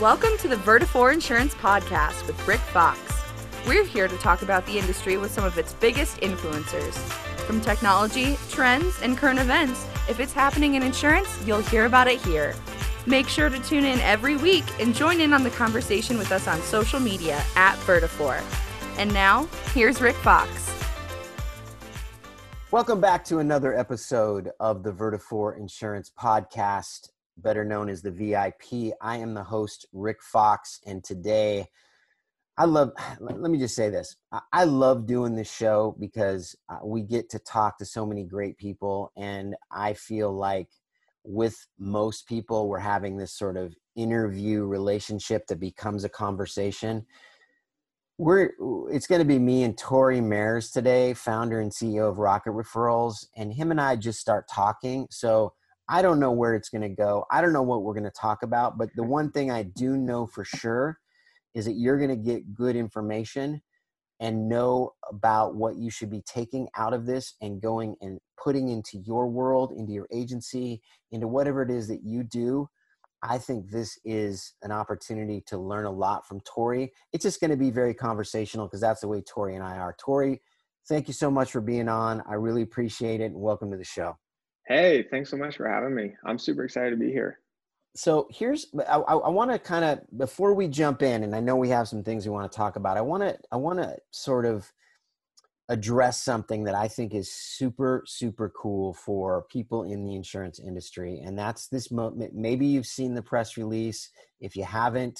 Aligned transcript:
Welcome 0.00 0.36
to 0.40 0.48
the 0.48 0.56
Vertafore 0.56 1.10
Insurance 1.10 1.54
Podcast 1.54 2.26
with 2.26 2.46
Rick 2.46 2.60
Fox. 2.60 3.00
We're 3.66 3.86
here 3.86 4.08
to 4.08 4.16
talk 4.18 4.42
about 4.42 4.66
the 4.66 4.78
industry 4.78 5.16
with 5.16 5.30
some 5.30 5.42
of 5.42 5.56
its 5.56 5.72
biggest 5.72 6.18
influencers. 6.18 6.92
From 7.46 7.62
technology, 7.62 8.36
trends, 8.50 9.00
and 9.00 9.16
current 9.16 9.38
events, 9.38 9.86
if 10.06 10.20
it's 10.20 10.34
happening 10.34 10.74
in 10.74 10.82
insurance, 10.82 11.30
you'll 11.46 11.62
hear 11.62 11.86
about 11.86 12.08
it 12.08 12.20
here. 12.20 12.54
Make 13.06 13.26
sure 13.26 13.48
to 13.48 13.58
tune 13.60 13.86
in 13.86 13.98
every 14.00 14.36
week 14.36 14.64
and 14.78 14.94
join 14.94 15.18
in 15.18 15.32
on 15.32 15.42
the 15.42 15.50
conversation 15.50 16.18
with 16.18 16.30
us 16.30 16.46
on 16.46 16.60
social 16.60 17.00
media 17.00 17.42
at 17.54 17.76
Vertafore. 17.86 18.42
And 18.98 19.10
now, 19.14 19.48
here's 19.72 20.02
Rick 20.02 20.16
Fox. 20.16 20.74
Welcome 22.70 23.00
back 23.00 23.24
to 23.24 23.38
another 23.38 23.74
episode 23.74 24.50
of 24.60 24.82
the 24.82 24.92
Vertafore 24.92 25.58
Insurance 25.58 26.12
Podcast, 26.20 27.12
better 27.36 27.64
known 27.64 27.88
as 27.88 28.02
the 28.02 28.10
VIP. 28.10 28.94
I 29.00 29.16
am 29.18 29.34
the 29.34 29.44
host, 29.44 29.86
Rick 29.92 30.22
Fox, 30.22 30.80
and 30.86 31.02
today 31.02 31.66
I 32.58 32.64
love, 32.64 32.92
let 33.20 33.50
me 33.50 33.58
just 33.58 33.76
say 33.76 33.90
this. 33.90 34.16
I 34.52 34.64
love 34.64 35.06
doing 35.06 35.34
this 35.34 35.52
show 35.52 35.96
because 36.00 36.56
uh, 36.68 36.78
we 36.84 37.02
get 37.02 37.30
to 37.30 37.38
talk 37.38 37.78
to 37.78 37.84
so 37.84 38.06
many 38.06 38.24
great 38.24 38.56
people, 38.58 39.12
and 39.16 39.54
I 39.70 39.94
feel 39.94 40.32
like 40.32 40.68
with 41.24 41.66
most 41.78 42.28
people, 42.28 42.68
we're 42.68 42.78
having 42.78 43.16
this 43.16 43.32
sort 43.32 43.56
of 43.56 43.74
interview 43.96 44.64
relationship 44.64 45.46
that 45.48 45.58
becomes 45.58 46.04
a 46.04 46.08
conversation 46.08 47.04
we're 48.18 48.52
it's 48.90 49.06
going 49.06 49.20
to 49.20 49.26
be 49.26 49.38
me 49.38 49.62
and 49.64 49.76
Tori 49.76 50.20
Mares 50.20 50.70
today, 50.70 51.12
founder 51.12 51.60
and 51.60 51.70
CEO 51.70 52.08
of 52.08 52.18
Rocket 52.18 52.52
Referrals, 52.52 53.26
and 53.36 53.52
him 53.52 53.70
and 53.70 53.80
I 53.80 53.96
just 53.96 54.20
start 54.20 54.48
talking. 54.48 55.06
So 55.10 55.52
I 55.88 56.02
don't 56.02 56.20
know 56.20 56.32
where 56.32 56.54
it's 56.54 56.68
going 56.68 56.82
to 56.82 56.88
go. 56.88 57.24
I 57.30 57.40
don't 57.40 57.52
know 57.52 57.62
what 57.62 57.82
we're 57.82 57.94
going 57.94 58.04
to 58.04 58.10
talk 58.10 58.42
about, 58.42 58.76
but 58.78 58.90
the 58.96 59.04
one 59.04 59.30
thing 59.30 59.50
I 59.50 59.62
do 59.62 59.96
know 59.96 60.26
for 60.26 60.44
sure 60.44 60.98
is 61.54 61.64
that 61.64 61.74
you're 61.74 61.98
going 61.98 62.10
to 62.10 62.16
get 62.16 62.54
good 62.54 62.76
information 62.76 63.62
and 64.18 64.48
know 64.48 64.92
about 65.10 65.54
what 65.54 65.76
you 65.76 65.90
should 65.90 66.10
be 66.10 66.22
taking 66.22 66.68
out 66.76 66.94
of 66.94 67.06
this 67.06 67.34
and 67.40 67.60
going 67.60 67.96
and 68.00 68.18
putting 68.42 68.68
into 68.68 68.98
your 68.98 69.28
world, 69.28 69.72
into 69.76 69.92
your 69.92 70.08
agency, 70.12 70.80
into 71.12 71.28
whatever 71.28 71.62
it 71.62 71.70
is 71.70 71.88
that 71.88 72.02
you 72.02 72.22
do 72.22 72.68
I 73.22 73.38
think 73.38 73.70
this 73.70 73.98
is 74.04 74.54
an 74.62 74.72
opportunity 74.72 75.42
to 75.46 75.58
learn 75.58 75.86
a 75.86 75.90
lot 75.90 76.26
from 76.26 76.40
Tori. 76.40 76.92
It's 77.12 77.24
just 77.24 77.40
going 77.40 77.50
to 77.50 77.56
be 77.56 77.70
very 77.70 77.94
conversational 77.94 78.66
because 78.66 78.80
that's 78.80 79.00
the 79.00 79.08
way 79.08 79.22
Tori 79.22 79.54
and 79.54 79.64
I 79.64 79.78
are. 79.78 79.96
Tori, 79.98 80.42
thank 80.88 81.08
you 81.08 81.14
so 81.14 81.30
much 81.30 81.50
for 81.50 81.60
being 81.60 81.88
on. 81.88 82.22
I 82.28 82.34
really 82.34 82.62
appreciate 82.62 83.20
it 83.20 83.26
and 83.32 83.40
welcome 83.40 83.70
to 83.70 83.76
the 83.76 83.84
show. 83.84 84.16
Hey, 84.66 85.04
thanks 85.10 85.30
so 85.30 85.36
much 85.36 85.56
for 85.56 85.68
having 85.68 85.94
me. 85.94 86.14
I'm 86.24 86.38
super 86.38 86.64
excited 86.64 86.90
to 86.90 86.96
be 86.96 87.12
here. 87.12 87.40
So 87.94 88.28
here's 88.30 88.66
I, 88.88 88.96
I, 88.96 89.28
want 89.30 89.50
to 89.50 89.58
kind 89.58 89.84
of 89.84 90.00
before 90.18 90.52
we 90.52 90.68
jump 90.68 91.00
in, 91.02 91.22
and 91.22 91.34
I 91.34 91.40
know 91.40 91.56
we 91.56 91.70
have 91.70 91.88
some 91.88 92.02
things 92.02 92.26
we 92.26 92.32
want 92.32 92.50
to 92.50 92.54
talk 92.54 92.76
about. 92.76 92.98
I 92.98 93.00
want 93.00 93.22
to 93.22 93.38
I 93.50 93.56
want 93.56 93.78
to 93.78 93.96
sort 94.10 94.44
of 94.44 94.70
address 95.68 96.22
something 96.22 96.64
that 96.64 96.74
I 96.74 96.88
think 96.88 97.14
is 97.14 97.32
super, 97.32 98.04
super 98.06 98.50
cool 98.50 98.94
for 98.94 99.46
people 99.50 99.84
in 99.84 100.04
the 100.04 100.14
insurance 100.14 100.60
industry. 100.60 101.20
And 101.24 101.38
that's 101.38 101.68
this 101.68 101.90
moment. 101.90 102.34
Maybe 102.34 102.66
you've 102.66 102.86
seen 102.86 103.14
the 103.14 103.22
press 103.22 103.56
release. 103.56 104.10
If 104.40 104.54
you 104.54 104.64
haven't, 104.64 105.18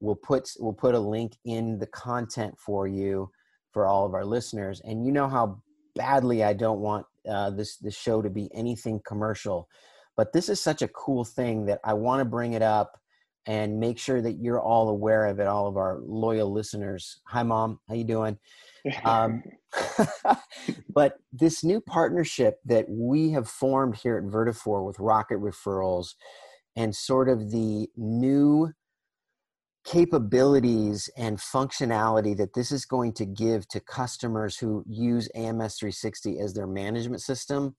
we'll 0.00 0.16
put, 0.16 0.50
we'll 0.58 0.72
put 0.72 0.94
a 0.94 0.98
link 0.98 1.36
in 1.44 1.78
the 1.78 1.86
content 1.88 2.54
for 2.58 2.86
you 2.86 3.30
for 3.72 3.86
all 3.86 4.06
of 4.06 4.14
our 4.14 4.24
listeners. 4.24 4.80
And 4.84 5.04
you 5.04 5.12
know 5.12 5.28
how 5.28 5.62
badly 5.94 6.42
I 6.42 6.54
don't 6.54 6.80
want 6.80 7.04
uh, 7.28 7.50
this, 7.50 7.76
this 7.76 7.96
show 7.96 8.22
to 8.22 8.30
be 8.30 8.50
anything 8.54 9.00
commercial, 9.06 9.68
but 10.16 10.32
this 10.32 10.48
is 10.48 10.60
such 10.60 10.82
a 10.82 10.88
cool 10.88 11.24
thing 11.24 11.66
that 11.66 11.80
I 11.84 11.94
want 11.94 12.20
to 12.20 12.24
bring 12.24 12.52
it 12.52 12.62
up 12.62 12.98
and 13.46 13.80
make 13.80 13.98
sure 13.98 14.22
that 14.22 14.34
you're 14.34 14.60
all 14.60 14.88
aware 14.88 15.26
of 15.26 15.40
it, 15.40 15.46
all 15.46 15.66
of 15.66 15.76
our 15.76 15.98
loyal 16.04 16.52
listeners. 16.52 17.20
Hi 17.26 17.42
mom, 17.42 17.80
how 17.88 17.94
you 17.94 18.04
doing? 18.04 18.38
um, 19.04 19.42
but 20.94 21.16
this 21.32 21.64
new 21.64 21.80
partnership 21.80 22.60
that 22.64 22.86
we 22.88 23.30
have 23.30 23.48
formed 23.48 23.96
here 23.96 24.18
at 24.18 24.24
Vertafore 24.24 24.84
with 24.86 24.98
Rocket 24.98 25.38
Referrals 25.38 26.14
and 26.76 26.94
sort 26.94 27.28
of 27.28 27.50
the 27.50 27.88
new 27.96 28.72
capabilities 29.84 31.10
and 31.16 31.38
functionality 31.38 32.36
that 32.36 32.54
this 32.54 32.70
is 32.70 32.84
going 32.84 33.12
to 33.12 33.26
give 33.26 33.66
to 33.68 33.80
customers 33.80 34.56
who 34.56 34.84
use 34.86 35.28
AMS 35.34 35.76
360 35.76 36.38
as 36.38 36.54
their 36.54 36.66
management 36.66 37.20
system 37.20 37.74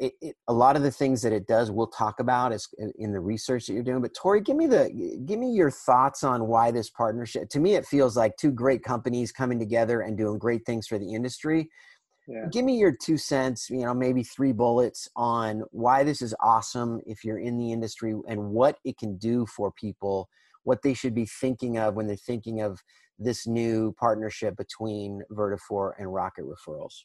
it, 0.00 0.14
it, 0.22 0.36
a 0.48 0.52
lot 0.52 0.76
of 0.76 0.82
the 0.82 0.90
things 0.90 1.20
that 1.22 1.32
it 1.32 1.46
does 1.46 1.70
we'll 1.70 1.86
talk 1.86 2.20
about 2.20 2.52
is 2.52 2.66
in 2.98 3.12
the 3.12 3.20
research 3.20 3.66
that 3.66 3.74
you're 3.74 3.82
doing 3.82 4.00
but 4.00 4.14
tori 4.14 4.40
give 4.40 4.56
me 4.56 4.66
the 4.66 5.20
give 5.26 5.38
me 5.38 5.52
your 5.52 5.70
thoughts 5.70 6.24
on 6.24 6.48
why 6.48 6.70
this 6.70 6.88
partnership 6.90 7.48
to 7.50 7.60
me 7.60 7.74
it 7.74 7.86
feels 7.86 8.16
like 8.16 8.34
two 8.36 8.50
great 8.50 8.82
companies 8.82 9.30
coming 9.30 9.58
together 9.58 10.00
and 10.00 10.16
doing 10.16 10.38
great 10.38 10.64
things 10.64 10.86
for 10.86 10.98
the 10.98 11.14
industry 11.14 11.68
yeah. 12.26 12.46
give 12.50 12.64
me 12.64 12.78
your 12.78 12.96
two 13.04 13.18
cents 13.18 13.68
you 13.68 13.84
know 13.84 13.92
maybe 13.92 14.22
three 14.22 14.52
bullets 14.52 15.08
on 15.16 15.62
why 15.70 16.02
this 16.02 16.22
is 16.22 16.34
awesome 16.40 17.00
if 17.06 17.22
you're 17.22 17.38
in 17.38 17.58
the 17.58 17.70
industry 17.70 18.14
and 18.26 18.42
what 18.42 18.78
it 18.84 18.96
can 18.96 19.18
do 19.18 19.44
for 19.46 19.70
people 19.72 20.28
what 20.64 20.82
they 20.82 20.94
should 20.94 21.14
be 21.14 21.26
thinking 21.26 21.78
of 21.78 21.94
when 21.94 22.06
they're 22.06 22.16
thinking 22.16 22.60
of 22.60 22.80
this 23.18 23.46
new 23.46 23.94
partnership 23.98 24.56
between 24.56 25.22
Vertafore 25.30 25.92
and 25.98 26.12
rocket 26.12 26.44
referrals 26.44 27.02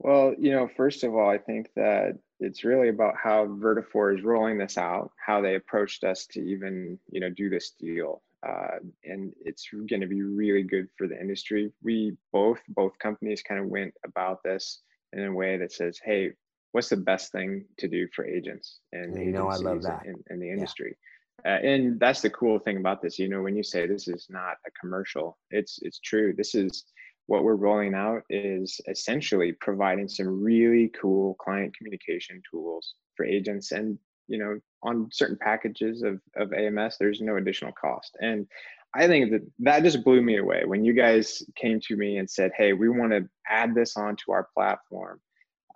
well, 0.00 0.34
you 0.38 0.52
know, 0.52 0.68
first 0.76 1.02
of 1.02 1.14
all, 1.14 1.28
I 1.28 1.38
think 1.38 1.70
that 1.74 2.18
it's 2.38 2.62
really 2.62 2.88
about 2.88 3.14
how 3.20 3.46
Vertafore 3.46 4.16
is 4.16 4.24
rolling 4.24 4.56
this 4.56 4.78
out, 4.78 5.10
how 5.24 5.40
they 5.40 5.56
approached 5.56 6.04
us 6.04 6.26
to 6.32 6.40
even, 6.40 6.98
you 7.10 7.20
know, 7.20 7.30
do 7.30 7.50
this 7.50 7.72
deal. 7.78 8.22
Uh, 8.46 8.78
and 9.04 9.32
it's 9.44 9.68
going 9.72 10.00
to 10.00 10.06
be 10.06 10.22
really 10.22 10.62
good 10.62 10.86
for 10.96 11.08
the 11.08 11.20
industry. 11.20 11.72
We 11.82 12.16
both, 12.32 12.60
both 12.68 12.96
companies 13.00 13.42
kind 13.42 13.60
of 13.60 13.66
went 13.66 13.92
about 14.04 14.40
this 14.44 14.82
in 15.12 15.24
a 15.24 15.32
way 15.32 15.56
that 15.56 15.72
says, 15.72 15.98
hey, 16.04 16.30
what's 16.70 16.90
the 16.90 16.96
best 16.96 17.32
thing 17.32 17.64
to 17.78 17.88
do 17.88 18.06
for 18.14 18.24
agents 18.24 18.78
and 18.92 19.16
you 19.18 19.32
know, 19.32 19.48
I 19.48 19.56
love 19.56 19.82
that. 19.82 20.04
In, 20.30 20.38
the 20.38 20.50
industry. 20.50 20.90
Yeah. 20.90 21.17
Uh, 21.44 21.48
and 21.48 22.00
that's 22.00 22.20
the 22.20 22.30
cool 22.30 22.58
thing 22.58 22.78
about 22.78 23.00
this. 23.00 23.18
You 23.18 23.28
know, 23.28 23.42
when 23.42 23.56
you 23.56 23.62
say 23.62 23.86
this 23.86 24.08
is 24.08 24.26
not 24.28 24.56
a 24.66 24.70
commercial, 24.80 25.38
it's 25.50 25.78
it's 25.82 26.00
true. 26.00 26.34
This 26.36 26.54
is 26.54 26.84
what 27.28 27.44
we're 27.44 27.54
rolling 27.54 27.94
out 27.94 28.22
is 28.30 28.80
essentially 28.88 29.52
providing 29.60 30.08
some 30.08 30.42
really 30.42 30.90
cool 31.00 31.34
client 31.34 31.76
communication 31.76 32.42
tools 32.50 32.94
for 33.16 33.24
agents 33.24 33.70
and 33.70 33.98
you 34.28 34.38
know 34.38 34.58
on 34.82 35.08
certain 35.12 35.36
packages 35.40 36.02
of, 36.02 36.20
of 36.36 36.52
ams 36.54 36.96
there's 36.98 37.20
no 37.20 37.36
additional 37.36 37.72
cost 37.72 38.16
and 38.20 38.46
i 38.94 39.06
think 39.06 39.30
that 39.30 39.42
that 39.58 39.82
just 39.82 40.02
blew 40.04 40.22
me 40.22 40.38
away 40.38 40.62
when 40.64 40.84
you 40.84 40.94
guys 40.94 41.42
came 41.54 41.78
to 41.78 41.96
me 41.96 42.16
and 42.16 42.28
said 42.28 42.50
hey 42.56 42.72
we 42.72 42.88
want 42.88 43.12
to 43.12 43.28
add 43.48 43.74
this 43.74 43.96
onto 43.96 44.32
our 44.32 44.48
platform 44.54 45.20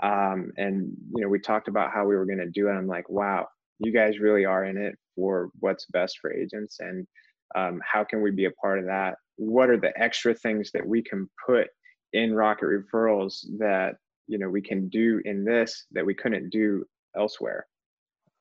um, 0.02 0.50
and 0.56 0.90
you 1.14 1.22
know 1.22 1.28
we 1.28 1.38
talked 1.38 1.68
about 1.68 1.92
how 1.92 2.06
we 2.06 2.16
were 2.16 2.26
going 2.26 2.38
to 2.38 2.50
do 2.50 2.68
it 2.68 2.72
i'm 2.72 2.86
like 2.86 3.08
wow 3.10 3.46
you 3.78 3.92
guys 3.92 4.18
really 4.18 4.46
are 4.46 4.64
in 4.64 4.78
it 4.78 4.96
for 5.14 5.50
what's 5.60 5.86
best 5.86 6.18
for 6.20 6.32
agents 6.32 6.78
and 6.80 7.06
um, 7.54 7.80
how 7.84 8.04
can 8.04 8.22
we 8.22 8.30
be 8.30 8.46
a 8.46 8.50
part 8.50 8.78
of 8.78 8.86
that? 8.86 9.16
What 9.36 9.70
are 9.70 9.76
the 9.76 9.92
extra 10.00 10.34
things 10.34 10.70
that 10.72 10.86
we 10.86 11.02
can 11.02 11.28
put 11.46 11.68
in 12.12 12.34
rocket 12.34 12.66
referrals 12.66 13.44
that 13.58 13.96
you 14.26 14.38
know 14.38 14.48
we 14.48 14.62
can 14.62 14.88
do 14.88 15.20
in 15.24 15.44
this 15.44 15.86
that 15.92 16.06
we 16.06 16.14
couldn't 16.14 16.50
do 16.50 16.84
elsewhere? 17.16 17.66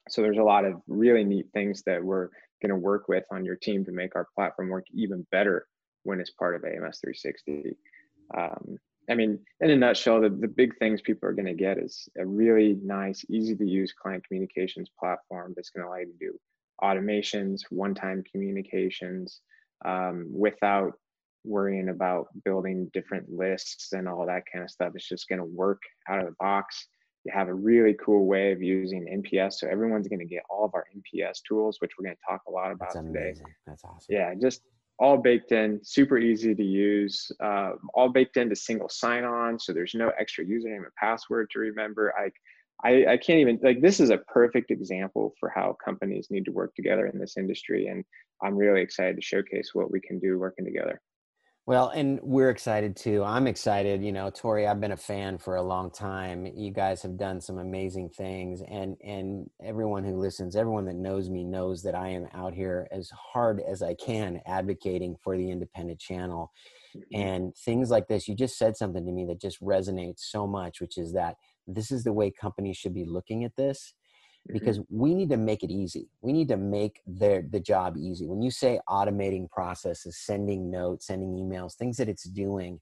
So 0.09 0.21
there's 0.21 0.37
a 0.37 0.43
lot 0.43 0.65
of 0.65 0.81
really 0.87 1.23
neat 1.23 1.47
things 1.53 1.83
that 1.85 2.03
we're 2.03 2.29
going 2.61 2.69
to 2.69 2.75
work 2.75 3.07
with 3.07 3.23
on 3.31 3.43
your 3.43 3.55
team 3.55 3.83
to 3.85 3.91
make 3.91 4.15
our 4.15 4.27
platform 4.35 4.69
work 4.69 4.85
even 4.93 5.25
better 5.31 5.67
when 6.03 6.19
it's 6.19 6.31
part 6.31 6.55
of 6.55 6.63
ams 6.63 6.99
360 7.01 7.75
um, 8.37 8.77
i 9.09 9.15
mean 9.15 9.39
in 9.61 9.71
a 9.71 9.75
nutshell 9.75 10.21
the, 10.21 10.29
the 10.29 10.47
big 10.47 10.77
things 10.77 11.01
people 11.01 11.27
are 11.27 11.33
going 11.33 11.45
to 11.45 11.53
get 11.53 11.77
is 11.77 12.07
a 12.19 12.25
really 12.25 12.77
nice 12.83 13.25
easy 13.29 13.55
to 13.55 13.65
use 13.65 13.93
client 13.93 14.23
communications 14.27 14.89
platform 14.99 15.53
that's 15.55 15.71
going 15.71 15.83
to 15.83 15.89
allow 15.89 15.97
you 15.97 16.05
to 16.05 16.17
do 16.19 16.39
automations 16.83 17.61
one-time 17.69 18.23
communications 18.31 19.41
um, 19.85 20.27
without 20.31 20.93
worrying 21.43 21.89
about 21.89 22.27
building 22.45 22.89
different 22.93 23.29
lists 23.29 23.93
and 23.93 24.07
all 24.07 24.25
that 24.25 24.43
kind 24.51 24.63
of 24.63 24.69
stuff. 24.69 24.93
It's 24.95 25.07
just 25.07 25.27
going 25.27 25.39
to 25.39 25.45
work 25.45 25.81
out 26.07 26.19
of 26.19 26.25
the 26.25 26.35
box. 26.39 26.87
You 27.23 27.31
have 27.33 27.47
a 27.47 27.53
really 27.53 27.95
cool 28.03 28.25
way 28.25 28.51
of 28.51 28.61
using 28.61 29.23
NPS. 29.23 29.53
So 29.53 29.67
everyone's 29.67 30.07
going 30.07 30.19
to 30.19 30.25
get 30.25 30.43
all 30.49 30.65
of 30.65 30.71
our 30.73 30.85
NPS 30.95 31.39
tools, 31.47 31.77
which 31.79 31.91
we're 31.97 32.05
going 32.05 32.15
to 32.15 32.21
talk 32.27 32.41
a 32.47 32.51
lot 32.51 32.71
about 32.71 32.93
That's 32.93 33.05
today. 33.05 33.33
That's 33.67 33.83
awesome. 33.83 34.07
Yeah, 34.09 34.33
just 34.39 34.61
all 34.99 35.17
baked 35.17 35.51
in, 35.51 35.79
super 35.83 36.19
easy 36.19 36.53
to 36.53 36.63
use, 36.63 37.31
uh, 37.43 37.71
all 37.95 38.09
baked 38.09 38.37
into 38.37 38.55
single 38.55 38.87
sign 38.89 39.23
on. 39.23 39.59
So 39.59 39.73
there's 39.73 39.95
no 39.95 40.11
extra 40.19 40.45
username 40.45 40.83
and 40.83 40.95
password 40.95 41.49
to 41.51 41.59
remember. 41.59 42.13
I, 42.17 42.29
I, 42.83 43.05
I 43.05 43.17
can't 43.17 43.39
even 43.39 43.59
like 43.61 43.81
this 43.81 43.99
is 43.99 44.09
a 44.09 44.17
perfect 44.17 44.71
example 44.71 45.33
for 45.39 45.49
how 45.49 45.77
companies 45.83 46.27
need 46.29 46.45
to 46.45 46.51
work 46.51 46.73
together 46.75 47.07
in 47.07 47.19
this 47.19 47.37
industry. 47.37 47.87
And 47.87 48.03
I'm 48.41 48.57
really 48.57 48.81
excited 48.81 49.15
to 49.15 49.21
showcase 49.21 49.71
what 49.73 49.91
we 49.91 49.99
can 49.99 50.19
do 50.19 50.39
working 50.39 50.65
together. 50.65 51.01
Well, 51.67 51.89
and 51.89 52.19
we're 52.23 52.49
excited 52.49 52.95
too. 52.95 53.23
I'm 53.23 53.45
excited. 53.45 54.03
You 54.03 54.11
know, 54.11 54.31
Tori, 54.31 54.65
I've 54.65 54.81
been 54.81 54.93
a 54.93 54.97
fan 54.97 55.37
for 55.37 55.57
a 55.57 55.61
long 55.61 55.91
time. 55.91 56.47
You 56.47 56.71
guys 56.71 57.03
have 57.03 57.17
done 57.17 57.39
some 57.39 57.59
amazing 57.59 58.09
things, 58.09 58.63
and 58.67 58.97
and 59.03 59.47
everyone 59.63 60.03
who 60.03 60.17
listens, 60.17 60.55
everyone 60.55 60.85
that 60.85 60.95
knows 60.95 61.29
me 61.29 61.43
knows 61.43 61.83
that 61.83 61.93
I 61.93 62.09
am 62.09 62.27
out 62.33 62.55
here 62.55 62.87
as 62.91 63.11
hard 63.11 63.61
as 63.61 63.83
I 63.83 63.93
can 63.93 64.41
advocating 64.47 65.15
for 65.23 65.37
the 65.37 65.51
independent 65.51 65.99
channel. 65.99 66.51
Mm-hmm. 66.95 67.21
And 67.21 67.55
things 67.55 67.91
like 67.91 68.07
this, 68.07 68.27
you 68.27 68.35
just 68.35 68.57
said 68.57 68.75
something 68.75 69.05
to 69.05 69.11
me 69.11 69.25
that 69.25 69.39
just 69.39 69.61
resonates 69.61 70.21
so 70.21 70.47
much, 70.47 70.81
which 70.81 70.97
is 70.97 71.13
that 71.13 71.35
this 71.73 71.91
is 71.91 72.03
the 72.03 72.13
way 72.13 72.31
companies 72.31 72.77
should 72.77 72.93
be 72.93 73.05
looking 73.05 73.43
at 73.43 73.55
this 73.55 73.93
Mm-hmm. 74.49 74.57
because 74.57 74.79
we 74.89 75.13
need 75.13 75.29
to 75.29 75.37
make 75.37 75.61
it 75.61 75.69
easy. 75.69 76.09
We 76.21 76.33
need 76.33 76.47
to 76.47 76.57
make 76.57 76.99
their 77.05 77.43
the 77.47 77.59
job 77.59 77.95
easy. 77.95 78.25
When 78.25 78.41
you 78.41 78.49
say 78.49 78.79
automating 78.89 79.47
processes, 79.51 80.17
sending 80.17 80.71
notes, 80.71 81.05
sending 81.05 81.29
emails, 81.35 81.75
things 81.75 81.97
that 81.97 82.09
it's 82.09 82.23
doing, 82.23 82.79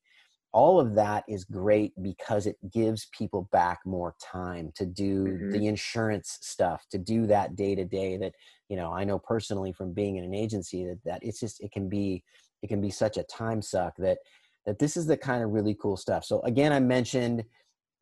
all 0.54 0.80
of 0.80 0.96
that 0.96 1.26
is 1.28 1.44
great 1.44 1.92
because 2.02 2.48
it 2.48 2.56
gives 2.72 3.10
people 3.12 3.50
back 3.52 3.80
more 3.86 4.16
time 4.24 4.72
to 4.76 4.86
do 4.86 5.26
mm-hmm. 5.26 5.52
the 5.52 5.68
insurance 5.68 6.38
stuff, 6.40 6.86
to 6.92 6.98
do 6.98 7.28
that 7.28 7.58
day 7.58 7.76
to 7.76 7.84
day 7.84 8.16
that, 8.16 8.36
you 8.70 8.78
know, 8.78 8.94
I 8.94 9.04
know 9.04 9.20
personally 9.20 9.74
from 9.74 9.92
being 9.92 10.16
in 10.16 10.24
an 10.24 10.34
agency 10.34 10.86
that 10.86 11.00
that 11.04 11.20
it's 11.24 11.42
just 11.42 11.62
it 11.62 11.74
can 11.74 11.90
be 11.90 12.24
it 12.62 12.68
can 12.68 12.80
be 12.80 12.90
such 12.90 13.18
a 13.18 13.24
time 13.24 13.62
suck 13.62 13.98
that 13.98 14.20
that 14.66 14.80
this 14.80 14.96
is 14.96 15.08
the 15.08 15.18
kind 15.18 15.44
of 15.44 15.50
really 15.50 15.76
cool 15.76 15.98
stuff. 15.98 16.24
So 16.24 16.40
again, 16.44 16.72
I 16.72 16.80
mentioned 16.80 17.44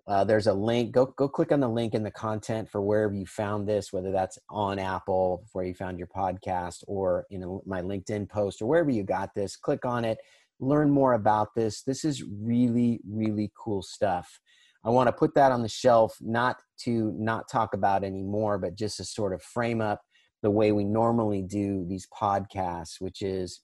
uh, 0.07 0.23
there's 0.23 0.47
a 0.47 0.53
link. 0.53 0.91
Go 0.93 1.07
go 1.17 1.27
click 1.27 1.51
on 1.51 1.59
the 1.59 1.67
link 1.67 1.93
in 1.93 2.03
the 2.03 2.11
content 2.11 2.69
for 2.69 2.81
wherever 2.81 3.13
you 3.13 3.25
found 3.25 3.67
this, 3.67 3.91
whether 3.91 4.11
that's 4.11 4.39
on 4.49 4.79
Apple 4.79 5.45
where 5.51 5.65
you 5.65 5.73
found 5.73 5.97
your 5.97 6.07
podcast, 6.07 6.83
or 6.87 7.25
in 7.29 7.43
a, 7.43 7.47
my 7.65 7.81
LinkedIn 7.81 8.29
post, 8.29 8.61
or 8.61 8.67
wherever 8.67 8.89
you 8.89 9.03
got 9.03 9.35
this. 9.35 9.57
Click 9.57 9.85
on 9.85 10.05
it. 10.05 10.17
Learn 10.59 10.89
more 10.89 11.13
about 11.13 11.53
this. 11.55 11.81
This 11.83 12.05
is 12.05 12.23
really 12.23 13.01
really 13.07 13.51
cool 13.57 13.81
stuff. 13.81 14.39
I 14.85 14.89
want 14.89 15.07
to 15.07 15.13
put 15.13 15.35
that 15.35 15.51
on 15.51 15.61
the 15.61 15.67
shelf, 15.67 16.15
not 16.21 16.61
to 16.83 17.13
not 17.17 17.49
talk 17.49 17.73
about 17.73 18.05
anymore, 18.05 18.57
but 18.57 18.75
just 18.75 18.97
to 18.97 19.03
sort 19.03 19.33
of 19.33 19.41
frame 19.41 19.81
up 19.81 20.01
the 20.41 20.51
way 20.51 20.71
we 20.71 20.85
normally 20.85 21.41
do 21.41 21.85
these 21.89 22.07
podcasts, 22.17 23.01
which 23.01 23.21
is 23.21 23.59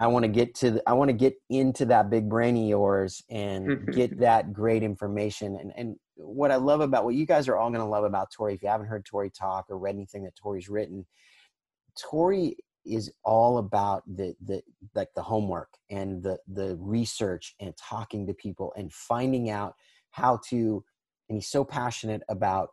I 0.00 0.06
want 0.06 0.24
to 0.24 0.28
get 0.28 0.54
to 0.56 0.72
the, 0.72 0.82
I 0.88 0.92
want 0.92 1.08
to 1.08 1.14
get 1.14 1.34
into 1.50 1.84
that 1.86 2.08
big 2.08 2.28
brain 2.28 2.56
of 2.56 2.68
yours 2.68 3.22
and 3.30 3.86
get 3.92 4.18
that 4.20 4.52
great 4.52 4.82
information. 4.82 5.58
And 5.60 5.72
and 5.76 5.96
what 6.16 6.50
I 6.50 6.56
love 6.56 6.80
about 6.80 7.04
what 7.04 7.14
you 7.14 7.26
guys 7.26 7.48
are 7.48 7.56
all 7.56 7.70
going 7.70 7.80
to 7.80 7.86
love 7.86 8.04
about 8.04 8.30
Tori, 8.30 8.54
if 8.54 8.62
you 8.62 8.68
haven't 8.68 8.86
heard 8.86 9.04
Tori 9.04 9.30
talk 9.30 9.66
or 9.68 9.78
read 9.78 9.94
anything 9.94 10.24
that 10.24 10.36
Tori's 10.36 10.68
written, 10.68 11.06
Tori 12.00 12.56
is 12.86 13.10
all 13.24 13.58
about 13.58 14.02
the 14.06 14.34
the 14.44 14.62
like 14.94 15.08
the 15.16 15.22
homework 15.22 15.70
and 15.90 16.22
the 16.22 16.38
the 16.46 16.76
research 16.80 17.54
and 17.60 17.76
talking 17.76 18.26
to 18.26 18.34
people 18.34 18.72
and 18.76 18.92
finding 18.92 19.50
out 19.50 19.74
how 20.10 20.40
to. 20.50 20.84
And 21.28 21.36
he's 21.36 21.48
so 21.48 21.62
passionate 21.64 22.22
about 22.30 22.70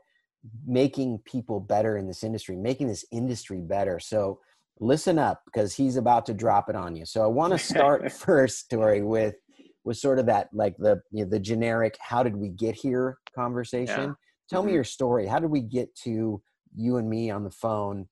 making 0.66 1.20
people 1.26 1.60
better 1.60 1.98
in 1.98 2.08
this 2.08 2.24
industry, 2.24 2.56
making 2.56 2.88
this 2.88 3.04
industry 3.12 3.60
better. 3.60 4.00
So 4.00 4.40
listen 4.80 5.18
up 5.18 5.42
because 5.46 5.74
he's 5.74 5.96
about 5.96 6.26
to 6.26 6.34
drop 6.34 6.70
it 6.70 6.76
on 6.76 6.96
you. 6.96 7.06
So 7.06 7.24
I 7.24 7.28
want 7.28 7.54
to 7.54 7.60
start 7.60 8.12
first, 8.12 8.70
Tori, 8.70 9.02
with 9.02 9.36
with 9.84 9.98
sort 9.98 10.20
of 10.20 10.26
that 10.26 10.50
like 10.52 10.76
the 10.78 11.02
you 11.12 11.24
know, 11.24 11.30
the 11.30 11.40
generic 11.40 11.98
"How 12.00 12.24
did 12.24 12.36
we 12.36 12.50
get 12.50 12.76
here?" 12.76 13.18
conversation. 13.36 14.10
Yeah. 14.10 14.14
Tell 14.50 14.62
mm-hmm. 14.62 14.68
me 14.68 14.74
your 14.74 14.84
story. 14.84 15.28
How 15.28 15.40
did 15.40 15.50
we 15.50 15.62
get 15.62 15.94
to 16.04 16.42
you 16.76 16.98
and 16.98 17.10
me 17.10 17.30
on 17.30 17.44
the 17.44 17.52
phone 17.52 18.08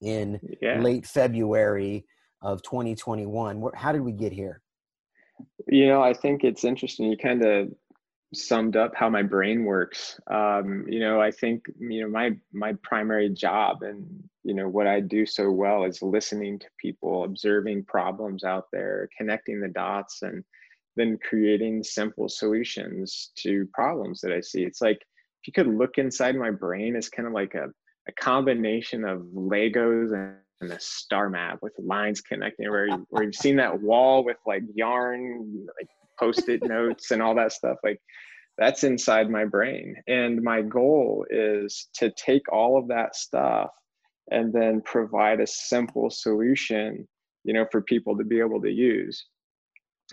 in 0.00 0.40
yeah. 0.60 0.80
late 0.80 1.06
February 1.06 2.04
of 2.42 2.62
2021? 2.62 3.62
How 3.74 3.92
did 3.92 4.02
we 4.02 4.12
get 4.12 4.32
here? 4.32 4.62
You 5.66 5.86
know, 5.86 6.02
I 6.02 6.12
think 6.12 6.44
it's 6.44 6.64
interesting. 6.64 7.10
You 7.10 7.16
kind 7.16 7.44
of 7.44 7.68
summed 8.32 8.76
up 8.76 8.94
how 8.94 9.08
my 9.08 9.22
brain 9.22 9.64
works. 9.64 10.20
Um, 10.30 10.84
you 10.88 11.00
know, 11.00 11.20
I 11.20 11.30
think 11.30 11.64
you 11.78 12.02
know 12.02 12.08
my 12.08 12.36
my 12.52 12.74
primary 12.82 13.28
job 13.28 13.82
and 13.82 14.06
you 14.44 14.54
know 14.54 14.68
what 14.68 14.86
I 14.86 15.00
do 15.00 15.26
so 15.26 15.50
well 15.50 15.84
is 15.84 16.02
listening 16.02 16.58
to 16.60 16.66
people, 16.78 17.24
observing 17.24 17.84
problems 17.84 18.44
out 18.44 18.66
there, 18.72 19.08
connecting 19.16 19.60
the 19.60 19.68
dots, 19.68 20.22
and 20.22 20.44
then 20.96 21.18
creating 21.28 21.82
simple 21.82 22.28
solutions 22.28 23.30
to 23.36 23.66
problems 23.72 24.20
that 24.20 24.32
I 24.32 24.40
see. 24.40 24.62
It's 24.62 24.80
like 24.80 24.98
if 24.98 25.46
you 25.46 25.52
could 25.52 25.68
look 25.68 25.98
inside 25.98 26.36
my 26.36 26.50
brain, 26.50 26.96
it's 26.96 27.08
kind 27.08 27.26
of 27.26 27.34
like 27.34 27.54
a, 27.54 27.68
a 28.08 28.12
combination 28.12 29.04
of 29.04 29.20
Legos 29.34 30.12
and 30.14 30.36
and 30.60 30.72
a 30.72 30.80
star 30.80 31.30
map 31.30 31.58
with 31.62 31.72
lines 31.78 32.20
connecting 32.20 32.70
where, 32.70 32.86
you, 32.86 33.06
where 33.08 33.22
you've 33.22 33.34
seen 33.34 33.56
that 33.56 33.80
wall 33.80 34.24
with 34.24 34.36
like 34.46 34.62
yarn 34.74 35.66
like 35.78 35.88
post-it 36.20 36.62
notes 36.62 37.10
and 37.10 37.22
all 37.22 37.34
that 37.34 37.52
stuff 37.52 37.78
like 37.82 38.00
that's 38.60 38.84
inside 38.84 39.30
my 39.30 39.46
brain. 39.46 39.96
And 40.06 40.42
my 40.42 40.60
goal 40.60 41.24
is 41.30 41.88
to 41.94 42.10
take 42.10 42.52
all 42.52 42.78
of 42.78 42.88
that 42.88 43.16
stuff 43.16 43.70
and 44.30 44.52
then 44.52 44.82
provide 44.82 45.40
a 45.40 45.46
simple 45.46 46.10
solution 46.10 47.08
you 47.44 47.54
know 47.54 47.64
for 47.72 47.80
people 47.80 48.16
to 48.18 48.24
be 48.24 48.38
able 48.38 48.60
to 48.60 48.70
use. 48.70 49.24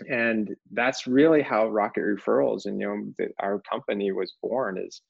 And 0.08 0.54
that's 0.72 1.06
really 1.06 1.42
how 1.42 1.68
rocket 1.68 2.02
referrals 2.02 2.66
and 2.66 2.80
you 2.80 2.86
know 2.86 3.12
the, 3.18 3.28
our 3.40 3.60
company 3.70 4.12
was 4.12 4.34
born 4.42 4.78
is 4.78 5.02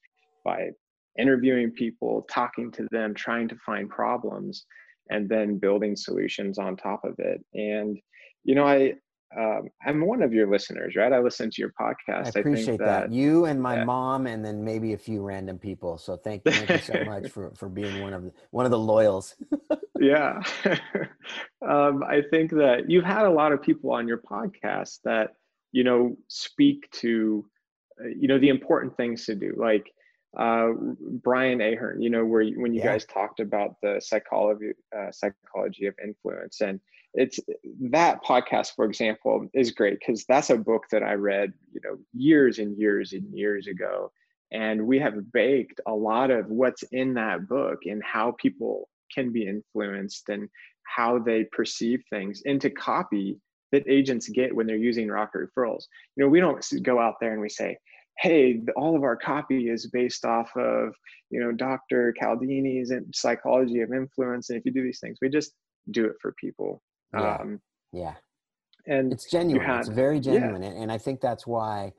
by 0.43 0.71
interviewing 1.17 1.71
people 1.71 2.25
talking 2.29 2.71
to 2.71 2.87
them 2.91 3.13
trying 3.13 3.47
to 3.47 3.55
find 3.65 3.89
problems 3.89 4.65
and 5.09 5.27
then 5.29 5.57
building 5.57 5.95
solutions 5.95 6.57
on 6.59 6.75
top 6.75 7.03
of 7.03 7.15
it. 7.19 7.43
And 7.53 7.97
you 8.43 8.55
know 8.55 8.67
i 8.67 8.93
um, 9.37 9.69
I'm 9.85 10.01
one 10.05 10.23
of 10.23 10.33
your 10.33 10.49
listeners, 10.49 10.95
right? 10.95 11.13
I 11.13 11.19
listen 11.19 11.51
to 11.51 11.61
your 11.61 11.71
podcast. 11.79 12.35
I 12.35 12.39
appreciate 12.39 12.81
I 12.81 12.85
that, 12.85 13.09
that, 13.09 13.11
You 13.11 13.45
and 13.45 13.61
my 13.61 13.77
yeah. 13.77 13.83
mom, 13.83 14.25
and 14.25 14.43
then 14.43 14.63
maybe 14.63 14.93
a 14.93 14.97
few 14.97 15.21
random 15.21 15.59
people. 15.59 15.99
So 15.99 16.17
thank 16.17 16.41
you, 16.45 16.51
thank 16.51 16.69
you 16.69 16.77
so 16.79 17.03
much 17.05 17.29
for 17.31 17.51
for 17.55 17.69
being 17.69 18.01
one 18.01 18.13
of 18.13 18.23
the, 18.23 18.33
one 18.49 18.65
of 18.65 18.71
the 18.71 18.79
loyals. 18.79 19.35
yeah, 19.99 20.41
um, 21.67 22.03
I 22.03 22.23
think 22.31 22.51
that 22.51 22.89
you've 22.89 23.05
had 23.05 23.25
a 23.25 23.29
lot 23.29 23.51
of 23.51 23.61
people 23.61 23.91
on 23.91 24.07
your 24.07 24.17
podcast 24.17 24.99
that 25.03 25.33
you 25.71 25.83
know 25.83 26.17
speak 26.27 26.89
to 26.93 27.45
uh, 28.03 28.07
you 28.07 28.27
know 28.27 28.39
the 28.39 28.49
important 28.49 28.97
things 28.97 29.25
to 29.27 29.35
do, 29.35 29.53
like 29.57 29.91
uh, 30.39 30.69
Brian 31.21 31.61
Ahern. 31.61 32.01
You 32.01 32.09
know 32.09 32.25
where 32.25 32.43
when 32.43 32.73
you 32.73 32.79
yeah. 32.79 32.93
guys 32.93 33.05
talked 33.05 33.41
about 33.41 33.75
the 33.83 34.01
psychology 34.03 34.71
uh, 34.97 35.11
psychology 35.11 35.85
of 35.85 35.93
influence 36.03 36.61
and 36.61 36.79
it's 37.13 37.39
that 37.91 38.23
podcast 38.23 38.75
for 38.75 38.85
example 38.85 39.47
is 39.53 39.71
great 39.71 39.97
because 39.99 40.25
that's 40.29 40.51
a 40.51 40.57
book 40.57 40.83
that 40.91 41.01
i 41.01 41.13
read 41.13 41.51
you 41.73 41.81
know 41.83 41.97
years 42.13 42.59
and 42.59 42.77
years 42.77 43.13
and 43.13 43.25
years 43.33 43.67
ago. 43.67 44.11
And 44.51 44.87
we 44.87 44.97
have 44.99 45.31
baked 45.31 45.79
a 45.87 45.93
lot 45.93 46.31
of 46.31 46.47
what's 46.47 46.83
in 46.91 47.13
that 47.13 47.47
book 47.47 47.79
and 47.85 48.01
how 48.03 48.35
people 48.39 48.89
can 49.13 49.31
be 49.31 49.47
influenced 49.47 50.27
and 50.29 50.49
how 50.83 51.19
they 51.19 51.43
perceive 51.51 52.01
things 52.09 52.41
into 52.45 52.71
copy 52.71 53.39
that 53.71 53.87
agents 53.87 54.27
get 54.27 54.55
when 54.55 54.65
they're 54.65 54.75
using 54.75 55.07
rocket 55.07 55.41
referrals. 55.41 55.83
You 56.15 56.23
know 56.23 56.29
we 56.29 56.39
don't 56.39 56.65
go 56.81 56.99
out 56.99 57.15
there 57.21 57.33
and 57.33 57.41
we 57.41 57.49
say 57.49 57.77
hey 58.19 58.61
all 58.75 58.95
of 58.95 59.03
our 59.03 59.15
copy 59.15 59.69
is 59.69 59.87
based 59.87 60.25
off 60.25 60.49
of 60.57 60.93
you 61.29 61.39
know 61.39 61.53
dr 61.53 62.13
Cialdini's 62.21 62.91
psychology 63.13 63.79
of 63.79 63.93
influence 63.93 64.49
and 64.49 64.59
if 64.59 64.65
you 64.65 64.73
do 64.73 64.83
these 64.83 64.99
things 64.99 65.17
we 65.21 65.29
just 65.29 65.53
do 65.91 66.03
it 66.05 66.15
for 66.21 66.33
people 66.37 66.81
yeah. 67.13 67.35
Um, 67.35 67.61
yeah. 67.91 68.13
And 68.87 69.11
it's 69.11 69.29
genuine. 69.29 69.65
Had, 69.65 69.79
it's 69.79 69.89
very 69.89 70.19
genuine. 70.19 70.61
Yeah. 70.61 70.69
And, 70.69 70.83
and 70.83 70.91
I 70.91 70.97
think 70.97 71.21
that's 71.21 71.45
why 71.45 71.93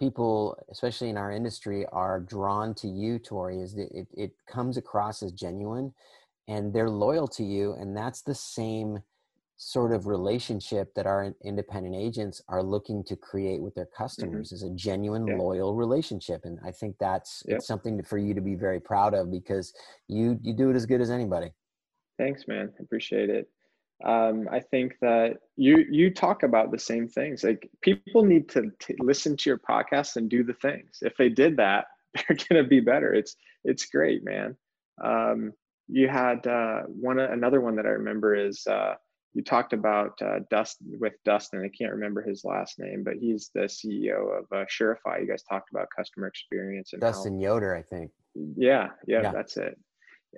people, 0.00 0.56
especially 0.70 1.10
in 1.10 1.16
our 1.16 1.30
industry, 1.30 1.86
are 1.92 2.20
drawn 2.20 2.74
to 2.74 2.88
you, 2.88 3.18
Tori, 3.18 3.60
is 3.60 3.74
that 3.74 3.88
it, 3.92 4.08
it 4.14 4.32
comes 4.48 4.76
across 4.76 5.22
as 5.22 5.32
genuine 5.32 5.92
and 6.48 6.72
they're 6.72 6.90
loyal 6.90 7.28
to 7.28 7.44
you. 7.44 7.74
And 7.74 7.96
that's 7.96 8.22
the 8.22 8.34
same 8.34 8.98
sort 9.64 9.92
of 9.92 10.08
relationship 10.08 10.92
that 10.94 11.06
our 11.06 11.32
independent 11.44 11.94
agents 11.94 12.42
are 12.48 12.64
looking 12.64 13.04
to 13.04 13.14
create 13.14 13.62
with 13.62 13.72
their 13.76 13.84
mm-hmm. 13.84 14.02
customers 14.02 14.48
mm-hmm. 14.48 14.56
is 14.56 14.62
a 14.64 14.70
genuine 14.70 15.24
yeah. 15.24 15.36
loyal 15.36 15.76
relationship 15.76 16.40
and 16.44 16.58
i 16.64 16.70
think 16.72 16.96
that's 16.98 17.44
yep. 17.46 17.58
it's 17.58 17.66
something 17.68 18.02
for 18.02 18.18
you 18.18 18.34
to 18.34 18.40
be 18.40 18.56
very 18.56 18.80
proud 18.80 19.14
of 19.14 19.30
because 19.30 19.72
you 20.08 20.36
you 20.42 20.52
do 20.52 20.68
it 20.68 20.74
as 20.74 20.84
good 20.84 21.00
as 21.00 21.10
anybody 21.10 21.52
thanks 22.18 22.48
man 22.48 22.72
appreciate 22.80 23.30
it 23.30 23.48
um, 24.04 24.48
I 24.50 24.60
think 24.60 24.96
that 25.00 25.38
you 25.56 25.84
you 25.90 26.12
talk 26.12 26.42
about 26.42 26.70
the 26.70 26.78
same 26.78 27.08
things. 27.08 27.44
Like 27.44 27.68
people 27.82 28.24
need 28.24 28.48
to 28.50 28.70
t- 28.80 28.96
listen 29.00 29.36
to 29.36 29.50
your 29.50 29.58
podcast 29.58 30.16
and 30.16 30.28
do 30.28 30.42
the 30.42 30.54
things. 30.54 30.98
If 31.02 31.16
they 31.16 31.28
did 31.28 31.56
that, 31.58 31.86
they're 32.14 32.36
gonna 32.48 32.64
be 32.64 32.80
better. 32.80 33.12
It's 33.12 33.36
it's 33.64 33.86
great, 33.86 34.24
man. 34.24 34.56
Um, 35.02 35.52
you 35.88 36.08
had 36.08 36.46
uh, 36.46 36.82
one 36.86 37.18
another 37.18 37.60
one 37.60 37.76
that 37.76 37.86
I 37.86 37.90
remember 37.90 38.34
is 38.34 38.66
uh, 38.66 38.94
you 39.34 39.42
talked 39.42 39.72
about 39.72 40.20
uh, 40.20 40.40
Dust 40.50 40.78
with 40.98 41.14
Dustin. 41.24 41.62
I 41.64 41.70
can't 41.76 41.92
remember 41.92 42.22
his 42.22 42.44
last 42.44 42.78
name, 42.78 43.04
but 43.04 43.14
he's 43.14 43.50
the 43.54 43.62
CEO 43.62 44.38
of 44.38 44.44
uh, 44.52 44.64
Sureify. 44.66 45.20
You 45.20 45.28
guys 45.28 45.42
talked 45.42 45.70
about 45.70 45.88
customer 45.96 46.26
experience 46.26 46.92
and 46.92 47.00
Dustin 47.00 47.34
how, 47.34 47.46
Yoder, 47.46 47.74
I 47.74 47.82
think. 47.82 48.10
Yeah, 48.34 48.88
yeah, 49.06 49.22
yeah, 49.22 49.32
that's 49.32 49.56
it 49.56 49.78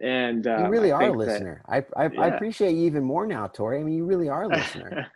and 0.01 0.47
um, 0.47 0.65
you 0.65 0.71
really 0.71 0.93
I 0.93 1.05
are 1.05 1.11
a 1.11 1.13
listener. 1.13 1.63
That, 1.69 1.87
I 1.97 2.05
I, 2.05 2.11
yeah. 2.13 2.21
I, 2.21 2.27
appreciate 2.29 2.73
you 2.73 2.87
even 2.87 3.05
more 3.05 3.27
now, 3.27 3.47
Tori. 3.47 3.81
I 3.81 3.85
mean, 3.85 3.95
you 3.95 4.05
really 4.05 4.29
are 4.29 4.45
a 4.45 4.49
listener. 4.57 5.13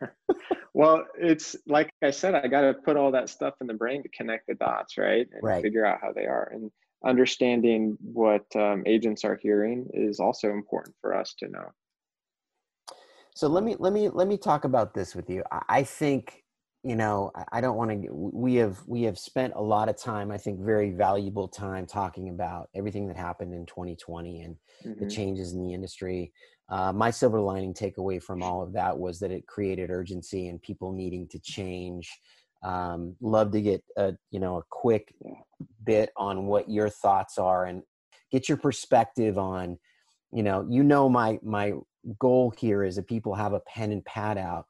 Well, 0.75 1.04
it's 1.18 1.56
like 1.66 1.90
I 2.04 2.11
said, 2.11 2.37
I 2.37 2.47
got 2.47 2.61
to 2.61 2.73
put 2.73 2.97
all 2.97 3.11
that 3.11 3.28
stuff 3.28 3.54
in 3.61 3.66
the 3.66 3.75
brain 3.75 4.00
to 4.04 4.08
connect 4.11 4.47
the 4.47 4.54
dots, 4.54 4.97
right? 4.97 5.26
And 5.32 5.42
right. 5.42 5.61
figure 5.61 5.85
out 5.85 5.99
how 6.00 6.12
they 6.12 6.26
are. 6.26 6.50
And 6.52 6.70
understanding 7.04 7.97
what 8.00 8.44
um, 8.54 8.85
agents 8.87 9.25
are 9.25 9.37
hearing 9.42 9.88
is 9.92 10.20
also 10.20 10.50
important 10.50 10.94
for 11.00 11.16
us 11.16 11.35
to 11.40 11.49
know. 11.49 11.66
So 13.35 13.49
let 13.49 13.64
me 13.64 13.75
let 13.78 13.92
me 13.92 14.08
let 14.08 14.28
me 14.28 14.37
talk 14.37 14.64
about 14.64 14.94
this 14.94 15.14
with 15.14 15.28
you. 15.28 15.42
I 15.68 15.82
think 15.82 16.44
you 16.88 16.97
know 16.97 17.30
I 17.52 17.61
don't 17.61 17.76
want 17.76 17.90
to. 17.90 18.09
We 18.11 18.54
have 18.54 18.78
we 18.87 19.02
have 19.02 19.18
spent 19.18 19.52
a 19.54 19.62
lot 19.62 19.90
of 19.90 19.99
time. 19.99 20.30
I 20.30 20.38
think 20.38 20.59
very 20.59 20.90
valuable 20.90 21.47
time 21.47 21.85
talking 21.85 22.30
about 22.30 22.71
everything 22.75 23.07
that 23.09 23.16
happened 23.16 23.52
in 23.52 23.66
2020 23.66 24.40
and 24.40 24.57
mm-hmm. 24.87 25.04
the 25.04 25.11
changes 25.11 25.52
in 25.52 25.62
the 25.62 25.75
industry. 25.75 26.33
Uh, 26.71 26.90
my 26.90 27.11
silver 27.11 27.40
lining 27.40 27.75
takeaway 27.75 28.23
from 28.23 28.42
all 28.42 28.62
of 28.62 28.73
that 28.73 28.97
was 28.99 29.18
that 29.21 29.30
it 29.30 29.47
created 29.47 29.90
urgency 29.90 30.49
and 30.49 30.62
people 30.62 30.92
needing 30.92 31.28
to 31.28 31.38
change. 31.40 32.11
Um, 32.62 33.14
love 33.21 33.52
to 33.52 33.61
get 33.61 33.85
a 33.99 34.14
you 34.30 34.40
know 34.40 34.57
a 34.57 34.62
quick 34.71 35.14
bit 35.85 36.09
on 36.16 36.47
what 36.47 36.71
your 36.71 36.88
thoughts 36.88 37.37
are 37.37 37.66
and 37.66 37.83
get 38.33 38.49
your 38.49 38.59
perspective 38.59 39.37
on 39.37 39.78
you 40.33 40.42
know 40.42 40.66
you 40.71 40.83
know 40.83 41.11
my 41.11 41.38
my 41.42 41.75
goal 42.18 42.50
here 42.57 42.83
is 42.83 42.97
that 42.97 43.07
people 43.07 43.35
have 43.35 43.52
a 43.52 43.61
pen 43.61 43.92
and 43.92 44.07
pad 44.07 44.38
out 44.38 44.64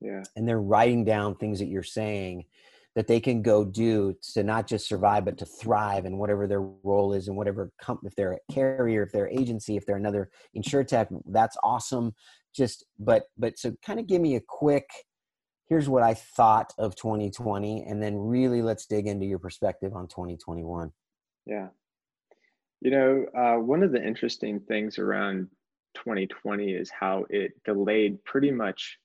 yeah. 0.00 0.22
and 0.36 0.46
they're 0.46 0.60
writing 0.60 1.04
down 1.04 1.34
things 1.34 1.58
that 1.58 1.66
you're 1.66 1.82
saying 1.82 2.44
that 2.94 3.06
they 3.06 3.20
can 3.20 3.42
go 3.42 3.64
do 3.64 4.14
to 4.34 4.42
not 4.42 4.66
just 4.66 4.88
survive 4.88 5.24
but 5.24 5.38
to 5.38 5.46
thrive 5.46 6.04
in 6.04 6.18
whatever 6.18 6.46
their 6.46 6.62
role 6.62 7.12
is 7.12 7.28
and 7.28 7.36
whatever 7.36 7.70
comp- 7.80 8.00
if 8.04 8.14
they're 8.16 8.32
a 8.32 8.52
carrier 8.52 9.02
if 9.02 9.12
they're 9.12 9.28
agency 9.28 9.76
if 9.76 9.86
they're 9.86 9.96
another 9.96 10.30
tech 10.86 11.08
that's 11.26 11.56
awesome. 11.62 12.14
Just 12.54 12.84
but 12.98 13.24
but 13.36 13.58
so 13.58 13.72
kind 13.84 14.00
of 14.00 14.06
give 14.06 14.20
me 14.20 14.34
a 14.36 14.40
quick 14.40 14.88
here's 15.68 15.88
what 15.88 16.02
i 16.02 16.14
thought 16.14 16.72
of 16.78 16.96
2020 16.96 17.84
and 17.84 18.02
then 18.02 18.16
really 18.16 18.62
let's 18.62 18.86
dig 18.86 19.06
into 19.06 19.26
your 19.26 19.38
perspective 19.38 19.94
on 19.94 20.08
2021 20.08 20.90
yeah. 21.48 21.68
You 22.80 22.90
know 22.92 23.26
uh, 23.36 23.56
one 23.56 23.82
of 23.82 23.90
the 23.90 24.04
interesting 24.04 24.60
things 24.60 24.98
around 24.98 25.48
2020 25.94 26.72
is 26.72 26.90
how 26.90 27.24
it 27.30 27.52
delayed 27.64 28.22
pretty 28.24 28.52
much 28.52 28.98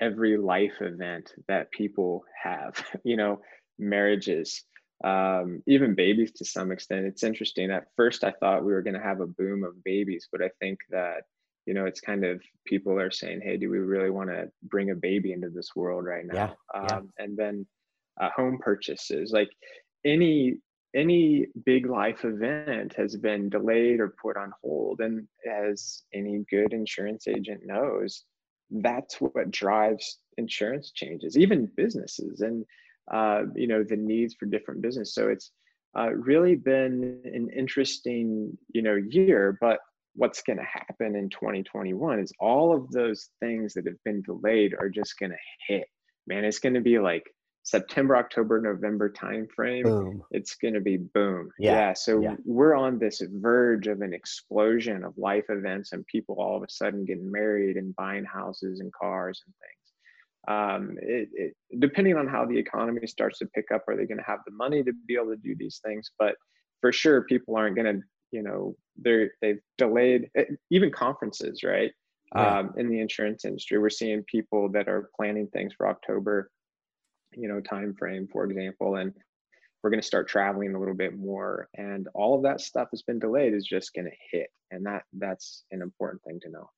every 0.00 0.36
life 0.36 0.80
event 0.80 1.32
that 1.48 1.70
people 1.70 2.24
have 2.42 2.74
you 3.04 3.16
know 3.16 3.40
marriages 3.78 4.64
um, 5.04 5.62
even 5.68 5.94
babies 5.94 6.32
to 6.32 6.44
some 6.44 6.72
extent 6.72 7.06
it's 7.06 7.22
interesting 7.22 7.70
at 7.70 7.86
first 7.96 8.24
i 8.24 8.32
thought 8.32 8.64
we 8.64 8.72
were 8.72 8.82
going 8.82 8.94
to 8.94 9.02
have 9.02 9.20
a 9.20 9.26
boom 9.26 9.64
of 9.64 9.82
babies 9.84 10.28
but 10.30 10.42
i 10.42 10.50
think 10.60 10.78
that 10.90 11.22
you 11.66 11.74
know 11.74 11.84
it's 11.84 12.00
kind 12.00 12.24
of 12.24 12.42
people 12.66 12.98
are 12.98 13.10
saying 13.10 13.40
hey 13.42 13.56
do 13.56 13.70
we 13.70 13.78
really 13.78 14.10
want 14.10 14.28
to 14.28 14.48
bring 14.64 14.90
a 14.90 14.96
baby 14.96 15.32
into 15.32 15.50
this 15.50 15.70
world 15.76 16.04
right 16.04 16.26
now 16.26 16.34
yeah, 16.34 16.82
yeah. 16.82 16.96
Um, 16.96 17.10
and 17.18 17.36
then 17.36 17.66
uh, 18.20 18.30
home 18.34 18.58
purchases 18.60 19.30
like 19.30 19.50
any 20.04 20.58
any 20.94 21.46
big 21.64 21.86
life 21.86 22.24
event 22.24 22.94
has 22.94 23.16
been 23.16 23.48
delayed 23.48 24.00
or 24.00 24.14
put 24.20 24.36
on 24.36 24.52
hold. 24.62 25.00
And 25.00 25.26
as 25.48 26.02
any 26.14 26.44
good 26.50 26.72
insurance 26.72 27.28
agent 27.28 27.60
knows, 27.64 28.24
that's 28.70 29.20
what 29.20 29.50
drives 29.50 30.18
insurance 30.36 30.92
changes, 30.94 31.36
even 31.36 31.70
businesses 31.76 32.40
and 32.40 32.64
uh, 33.12 33.42
you 33.54 33.66
know 33.66 33.82
the 33.82 33.96
needs 33.96 34.34
for 34.38 34.46
different 34.46 34.82
business. 34.82 35.14
So 35.14 35.28
it's 35.28 35.50
uh, 35.98 36.10
really 36.10 36.54
been 36.54 37.20
an 37.24 37.48
interesting 37.56 38.56
you 38.72 38.82
know 38.82 38.96
year. 38.96 39.56
But 39.60 39.78
what's 40.14 40.42
going 40.42 40.58
to 40.58 40.64
happen 40.64 41.16
in 41.16 41.30
2021 41.30 42.20
is 42.20 42.32
all 42.40 42.74
of 42.74 42.90
those 42.90 43.30
things 43.40 43.74
that 43.74 43.86
have 43.86 44.02
been 44.04 44.22
delayed 44.22 44.74
are 44.78 44.88
just 44.88 45.18
going 45.18 45.30
to 45.30 45.72
hit. 45.72 45.86
Man, 46.26 46.44
it's 46.44 46.58
going 46.58 46.74
to 46.74 46.80
be 46.80 46.98
like 46.98 47.24
September, 47.68 48.16
October, 48.16 48.62
November 48.62 49.10
timeframe, 49.10 49.82
boom. 49.82 50.22
it's 50.30 50.54
going 50.54 50.72
to 50.72 50.80
be 50.80 50.96
boom. 50.96 51.50
Yeah. 51.58 51.72
yeah 51.72 51.92
so 51.92 52.18
yeah. 52.18 52.36
we're 52.46 52.74
on 52.74 52.98
this 52.98 53.20
verge 53.30 53.88
of 53.88 54.00
an 54.00 54.14
explosion 54.14 55.04
of 55.04 55.12
life 55.18 55.44
events 55.50 55.92
and 55.92 56.06
people 56.06 56.36
all 56.38 56.56
of 56.56 56.62
a 56.62 56.70
sudden 56.70 57.04
getting 57.04 57.30
married 57.30 57.76
and 57.76 57.94
buying 57.94 58.24
houses 58.24 58.80
and 58.80 58.90
cars 58.94 59.42
and 59.44 59.54
things. 59.60 59.76
Um, 60.48 60.96
it, 61.02 61.28
it, 61.34 61.56
depending 61.78 62.16
on 62.16 62.26
how 62.26 62.46
the 62.46 62.58
economy 62.58 63.06
starts 63.06 63.38
to 63.40 63.46
pick 63.54 63.66
up, 63.70 63.84
are 63.86 63.96
they 63.96 64.06
going 64.06 64.16
to 64.16 64.24
have 64.24 64.40
the 64.46 64.54
money 64.54 64.82
to 64.82 64.92
be 65.06 65.16
able 65.16 65.32
to 65.32 65.36
do 65.36 65.54
these 65.54 65.78
things? 65.84 66.10
But 66.18 66.36
for 66.80 66.90
sure, 66.90 67.24
people 67.24 67.54
aren't 67.54 67.76
going 67.76 67.96
to, 67.96 68.02
you 68.30 68.42
know, 68.42 68.76
they're 68.96 69.32
they've 69.42 69.60
delayed 69.76 70.30
eh, 70.38 70.44
even 70.70 70.90
conferences, 70.90 71.62
right? 71.62 71.92
right. 72.34 72.60
Um, 72.60 72.72
in 72.78 72.88
the 72.88 73.00
insurance 73.00 73.44
industry, 73.44 73.78
we're 73.78 73.90
seeing 73.90 74.22
people 74.22 74.70
that 74.70 74.88
are 74.88 75.10
planning 75.14 75.48
things 75.48 75.74
for 75.76 75.86
October 75.86 76.50
you 77.38 77.48
know 77.48 77.60
time 77.60 77.94
frame 77.98 78.28
for 78.30 78.44
example 78.44 78.96
and 78.96 79.12
we're 79.82 79.90
going 79.90 80.00
to 80.00 80.06
start 80.06 80.28
traveling 80.28 80.74
a 80.74 80.78
little 80.78 80.94
bit 80.94 81.16
more 81.16 81.68
and 81.74 82.08
all 82.14 82.34
of 82.34 82.42
that 82.42 82.60
stuff 82.60 82.88
has 82.90 83.02
been 83.02 83.18
delayed 83.18 83.54
is 83.54 83.64
just 83.64 83.94
going 83.94 84.04
to 84.04 84.36
hit 84.36 84.48
and 84.70 84.84
that 84.84 85.02
that's 85.14 85.64
an 85.70 85.80
important 85.82 86.22
thing 86.24 86.40
to 86.40 86.50
know 86.50 86.68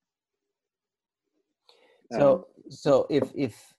so 2.12 2.32
um, 2.34 2.44
so 2.68 3.06
if 3.08 3.30
if 3.34 3.72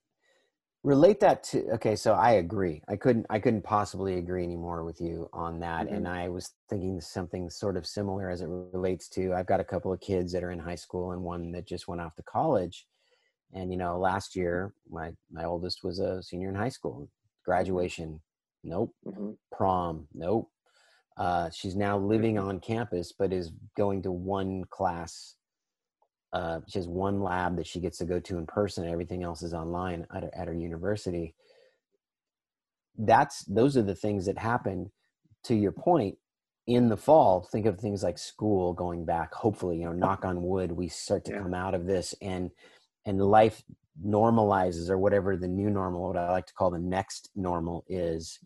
relate 0.83 1.19
that 1.19 1.43
to 1.43 1.63
okay 1.69 1.95
so 1.95 2.13
i 2.13 2.31
agree 2.31 2.81
i 2.87 2.95
couldn't 2.95 3.25
i 3.29 3.37
couldn't 3.37 3.61
possibly 3.61 4.17
agree 4.17 4.43
anymore 4.43 4.83
with 4.83 4.99
you 4.99 5.29
on 5.31 5.59
that 5.59 5.85
mm-hmm. 5.85 5.95
and 5.95 6.07
i 6.07 6.27
was 6.27 6.53
thinking 6.69 6.99
something 6.99 7.49
sort 7.51 7.77
of 7.77 7.85
similar 7.85 8.31
as 8.31 8.41
it 8.41 8.47
relates 8.49 9.07
to 9.07 9.33
i've 9.33 9.45
got 9.45 9.59
a 9.59 9.63
couple 9.63 9.93
of 9.93 9.99
kids 10.01 10.31
that 10.31 10.43
are 10.43 10.51
in 10.51 10.57
high 10.57 10.75
school 10.75 11.11
and 11.11 11.21
one 11.21 11.51
that 11.51 11.67
just 11.67 11.87
went 11.87 12.01
off 12.01 12.15
to 12.15 12.23
college 12.23 12.87
and 13.53 13.71
you 13.71 13.77
know 13.77 13.99
last 13.99 14.35
year 14.35 14.73
my 14.89 15.11
my 15.31 15.45
oldest 15.45 15.83
was 15.83 15.99
a 15.99 16.21
senior 16.23 16.49
in 16.49 16.55
high 16.55 16.69
school. 16.69 17.09
Graduation 17.45 18.21
nope. 18.63 18.93
Mm-hmm. 19.05 19.31
prom 19.51 20.07
nope. 20.13 20.49
Uh, 21.17 21.49
she's 21.53 21.75
now 21.75 21.97
living 21.97 22.39
on 22.39 22.59
campus 22.59 23.11
but 23.17 23.33
is 23.33 23.51
going 23.75 24.01
to 24.03 24.11
one 24.11 24.63
class 24.69 25.35
uh, 26.33 26.59
she 26.67 26.79
has 26.79 26.87
one 26.87 27.21
lab 27.21 27.57
that 27.57 27.67
she 27.67 27.79
gets 27.79 27.97
to 27.97 28.05
go 28.05 28.19
to 28.19 28.37
in 28.37 28.45
person. 28.45 28.87
Everything 28.87 29.23
else 29.23 29.43
is 29.43 29.53
online 29.53 30.05
at, 30.15 30.23
her, 30.23 30.31
at 30.33 30.47
her 30.47 30.53
university. 30.53 31.35
That's 32.97 33.43
those 33.45 33.75
are 33.75 33.81
the 33.81 33.95
things 33.95 34.25
that 34.25 34.37
happen 34.37 34.91
to 35.45 35.55
your 35.55 35.71
point 35.71 36.17
in 36.67 36.87
the 36.87 36.97
fall 36.97 37.41
think 37.41 37.65
of 37.65 37.79
things 37.79 38.03
like 38.03 38.17
school 38.17 38.73
going 38.73 39.03
back. 39.03 39.33
Hopefully 39.33 39.79
you 39.79 39.85
know 39.85 39.93
knock 39.93 40.23
on 40.23 40.43
wood 40.43 40.71
we 40.71 40.87
start 40.87 41.25
to 41.25 41.31
yeah. 41.31 41.39
come 41.39 41.53
out 41.53 41.73
of 41.73 41.85
this. 41.85 42.13
And 42.21 42.51
and 43.05 43.21
life 43.21 43.63
normalizes 44.03 44.89
or 44.89 44.97
whatever 44.97 45.37
the 45.37 45.47
new 45.47 45.69
normal 45.69 46.07
what 46.07 46.17
i 46.17 46.31
like 46.31 46.45
to 46.45 46.53
call 46.53 46.71
the 46.71 46.79
next 46.79 47.29
normal 47.35 47.83
is 47.87 48.39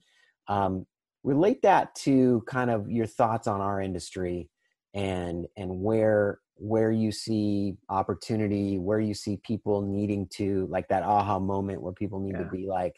um, 0.47 0.85
relate 1.23 1.61
that 1.63 1.93
to 1.95 2.43
kind 2.47 2.69
of 2.69 2.89
your 2.89 3.07
thoughts 3.07 3.47
on 3.47 3.61
our 3.61 3.81
industry 3.81 4.49
and 4.93 5.45
and 5.57 5.69
where 5.69 6.39
where 6.55 6.91
you 6.91 7.11
see 7.11 7.75
opportunity 7.89 8.77
where 8.79 8.99
you 8.99 9.13
see 9.13 9.37
people 9.37 9.81
needing 9.81 10.27
to 10.27 10.67
like 10.69 10.87
that 10.87 11.03
aha 11.03 11.39
moment 11.39 11.81
where 11.81 11.93
people 11.93 12.19
need 12.19 12.33
yeah. 12.33 12.43
to 12.43 12.49
be 12.49 12.65
like 12.67 12.95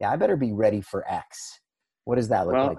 yeah 0.00 0.10
i 0.10 0.16
better 0.16 0.36
be 0.36 0.52
ready 0.52 0.80
for 0.80 1.06
x 1.10 1.60
what 2.04 2.16
does 2.16 2.28
that 2.28 2.46
look 2.46 2.54
well, 2.54 2.68
like 2.68 2.78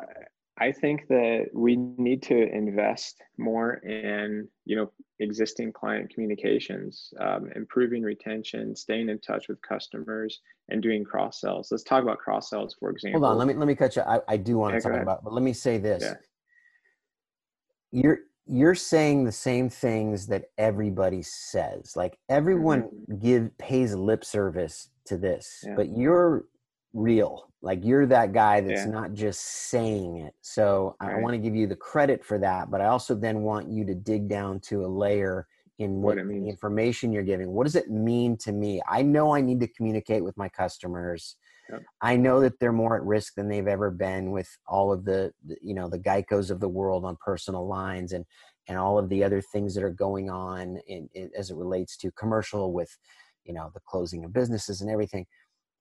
I 0.60 0.72
think 0.72 1.08
that 1.08 1.48
we 1.54 1.76
need 1.76 2.22
to 2.24 2.54
invest 2.54 3.22
more 3.38 3.76
in, 3.76 4.48
you 4.66 4.76
know, 4.76 4.92
existing 5.20 5.72
client 5.72 6.14
communications, 6.14 7.14
um, 7.20 7.50
improving 7.56 8.04
retention, 8.04 8.76
staying 8.76 9.10
in 9.10 9.20
touch 9.20 9.48
with 9.48 9.62
customers, 9.62 10.42
and 10.70 10.82
doing 10.82 11.04
cross 11.04 11.40
sells. 11.40 11.70
Let's 11.72 11.84
talk 11.84 12.04
about 12.04 12.18
cross 12.18 12.50
sells, 12.50 12.76
for 12.80 12.90
example. 12.90 13.22
Hold 13.22 13.32
on, 13.32 13.38
let 13.38 13.48
me 13.48 13.54
let 13.54 13.68
me 13.68 13.76
cut 13.76 13.96
you. 13.96 14.02
I, 14.02 14.20
I 14.28 14.38
do 14.38 14.58
want 14.58 14.76
to 14.76 14.82
talk 14.82 15.02
about, 15.02 15.24
but 15.24 15.34
let 15.34 15.44
me 15.44 15.54
say 15.54 15.78
this: 15.78 16.04
yeah. 16.04 16.16
you're 17.92 18.20
you're 18.46 18.76
saying 18.76 19.24
the 19.24 19.32
same 19.32 19.70
things 19.70 20.28
that 20.28 20.46
everybody 20.58 21.22
says. 21.22 21.94
Like 21.96 22.18
everyone 22.30 22.84
mm-hmm. 22.84 23.18
give 23.20 23.58
pays 23.58 23.96
lip 23.96 24.26
service 24.26 24.90
to 25.06 25.18
this, 25.18 25.64
yeah. 25.66 25.76
but 25.76 25.96
you're 25.96 26.46
real 26.94 27.52
like 27.62 27.80
you're 27.84 28.06
that 28.06 28.34
guy 28.34 28.60
that's 28.60 28.86
yeah. 28.86 28.92
not 28.92 29.14
just 29.14 29.42
saying 29.70 30.18
it 30.18 30.34
so 30.42 30.96
right. 31.02 31.16
i 31.16 31.20
want 31.20 31.34
to 31.34 31.38
give 31.38 31.56
you 31.56 31.68
the 31.68 31.76
credit 31.76 32.24
for 32.24 32.38
that 32.38 32.70
but 32.70 32.82
i 32.82 32.86
also 32.86 33.16
then 33.16 33.42
want 33.42 33.70
you 33.70 33.86
to 33.86 33.96
dig 33.96 34.28
down 34.28 34.60
to 34.60 34.86
a 34.86 34.88
layer 34.88 35.48
in 35.80 36.02
what, 36.02 36.18
what 36.18 36.28
the 36.28 36.50
information 36.50 37.12
you're 37.12 37.24
giving 37.24 37.52
what 37.52 37.64
does 37.64 37.76
it 37.76 37.90
mean 37.90 38.36
to 38.36 38.52
me 38.52 38.82
i 38.90 39.02
know 39.02 39.34
i 39.34 39.40
need 39.40 39.60
to 39.60 39.68
communicate 39.68 40.24
with 40.24 40.36
my 40.38 40.50
customers 40.50 41.38
yep. 41.70 41.82
i 42.02 42.16
know 42.16 42.42
that 42.42 42.60
they're 42.60 42.74
more 42.74 42.98
at 42.98 43.04
risk 43.04 43.36
than 43.36 43.48
they've 43.48 43.68
ever 43.68 43.90
been 43.90 44.32
with 44.32 44.50
all 44.68 44.92
of 44.92 45.06
the, 45.06 45.32
the 45.46 45.56
you 45.62 45.74
know 45.74 45.88
the 45.88 46.00
geicos 46.00 46.52
of 46.52 46.60
the 46.60 46.70
world 46.70 47.06
on 47.06 47.18
personal 47.24 47.68
lines 47.68 48.12
and 48.12 48.26
and 48.68 48.78
all 48.78 48.98
of 48.98 49.10
the 49.10 49.24
other 49.24 49.42
things 49.42 49.74
that 49.74 49.84
are 49.84 49.90
going 49.90 50.30
on 50.30 50.78
in, 50.88 51.10
in 51.14 51.32
as 51.38 51.50
it 51.50 51.56
relates 51.56 51.98
to 51.98 52.12
commercial 52.12 52.74
with 52.74 52.96
you 53.44 53.54
know 53.54 53.72
the 53.74 53.82
closing 53.88 54.24
of 54.24 54.34
businesses 54.34 54.82
and 54.82 54.90
everything 54.90 55.26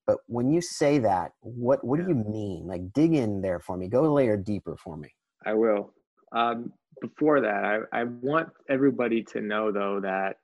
but 0.07 0.19
when 0.27 0.51
you 0.51 0.61
say 0.61 0.99
that, 0.99 1.33
what 1.41 1.85
what 1.85 2.01
do 2.01 2.07
you 2.09 2.15
mean? 2.15 2.67
Like 2.67 2.93
dig 2.93 3.15
in 3.15 3.41
there 3.41 3.61
for 3.61 3.77
me. 3.77 3.89
Go 3.89 4.05
a 4.05 4.13
layer 4.13 4.37
deeper 4.37 4.77
for 4.77 4.97
me. 4.97 5.09
I 5.47 5.55
will. 5.55 5.93
Um, 6.33 6.73
before 7.01 7.41
that, 7.41 7.65
I, 7.93 8.01
I 8.01 8.05
want 8.05 8.49
everybody 8.69 9.23
to 9.33 9.41
know 9.41 9.73
though 9.73 10.01
that 10.01 10.37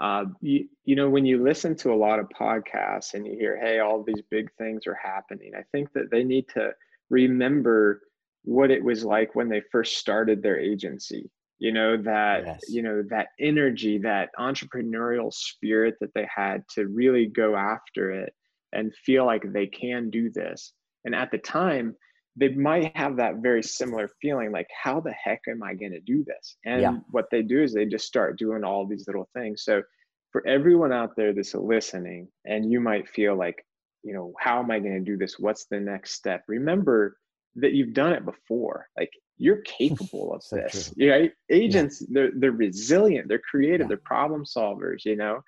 uh, 0.00 0.24
you, 0.40 0.68
you 0.84 0.96
know 0.96 1.08
when 1.10 1.26
you 1.26 1.42
listen 1.42 1.76
to 1.76 1.92
a 1.92 1.94
lot 1.94 2.18
of 2.18 2.26
podcasts 2.28 3.14
and 3.14 3.26
you 3.26 3.36
hear 3.38 3.60
hey 3.60 3.78
all 3.78 4.02
these 4.02 4.22
big 4.30 4.48
things 4.56 4.86
are 4.86 4.98
happening 5.02 5.52
i 5.56 5.62
think 5.70 5.92
that 5.92 6.10
they 6.10 6.24
need 6.24 6.48
to 6.48 6.70
remember 7.10 8.00
what 8.44 8.70
it 8.70 8.82
was 8.82 9.04
like 9.04 9.34
when 9.34 9.48
they 9.48 9.60
first 9.70 9.98
started 9.98 10.42
their 10.42 10.58
agency 10.58 11.30
you 11.58 11.72
know 11.72 11.96
that 11.98 12.44
yes. 12.46 12.60
you 12.68 12.82
know 12.82 13.02
that 13.10 13.28
energy 13.38 13.98
that 13.98 14.30
entrepreneurial 14.38 15.32
spirit 15.32 15.94
that 16.00 16.12
they 16.14 16.26
had 16.34 16.62
to 16.68 16.88
really 16.88 17.26
go 17.26 17.54
after 17.54 18.10
it 18.10 18.32
and 18.72 18.94
feel 19.04 19.26
like 19.26 19.52
they 19.52 19.66
can 19.66 20.10
do 20.10 20.30
this. 20.30 20.72
And 21.04 21.14
at 21.14 21.30
the 21.30 21.38
time 21.38 21.96
they 22.36 22.48
might 22.48 22.96
have 22.96 23.16
that 23.16 23.36
very 23.36 23.62
similar 23.62 24.08
feeling 24.20 24.52
like 24.52 24.68
how 24.82 25.00
the 25.00 25.12
heck 25.12 25.40
am 25.48 25.62
i 25.62 25.74
going 25.74 25.92
to 25.92 26.00
do 26.00 26.24
this? 26.24 26.56
And 26.64 26.80
yeah. 26.80 26.96
what 27.10 27.26
they 27.30 27.42
do 27.42 27.62
is 27.62 27.74
they 27.74 27.84
just 27.84 28.06
start 28.06 28.38
doing 28.38 28.64
all 28.64 28.86
these 28.86 29.06
little 29.06 29.28
things. 29.34 29.64
So 29.64 29.82
for 30.30 30.46
everyone 30.46 30.92
out 30.92 31.14
there 31.14 31.34
that's 31.34 31.54
listening 31.54 32.28
and 32.46 32.70
you 32.72 32.80
might 32.80 33.08
feel 33.08 33.36
like 33.36 33.64
you 34.02 34.14
know 34.14 34.32
how 34.40 34.58
am 34.60 34.70
i 34.70 34.78
going 34.78 34.94
to 34.94 35.10
do 35.10 35.16
this? 35.16 35.38
What's 35.38 35.66
the 35.66 35.78
next 35.78 36.12
step? 36.12 36.42
Remember 36.48 37.16
that 37.56 37.72
you've 37.72 37.92
done 37.92 38.14
it 38.14 38.24
before. 38.24 38.86
Like 38.96 39.10
you're 39.36 39.60
capable 39.78 40.32
of 40.34 40.42
so 40.42 40.56
this 40.56 40.92
true. 40.94 41.28
agents 41.50 42.00
yeah. 42.00 42.06
they're 42.12 42.30
they're 42.36 42.52
resilient. 42.52 43.28
They're 43.28 43.42
creative. 43.50 43.84
Yeah. 43.84 43.88
they're 43.88 43.96
problem 44.04 44.44
solvers 44.44 45.04
you 45.04 45.16
know 45.16 45.42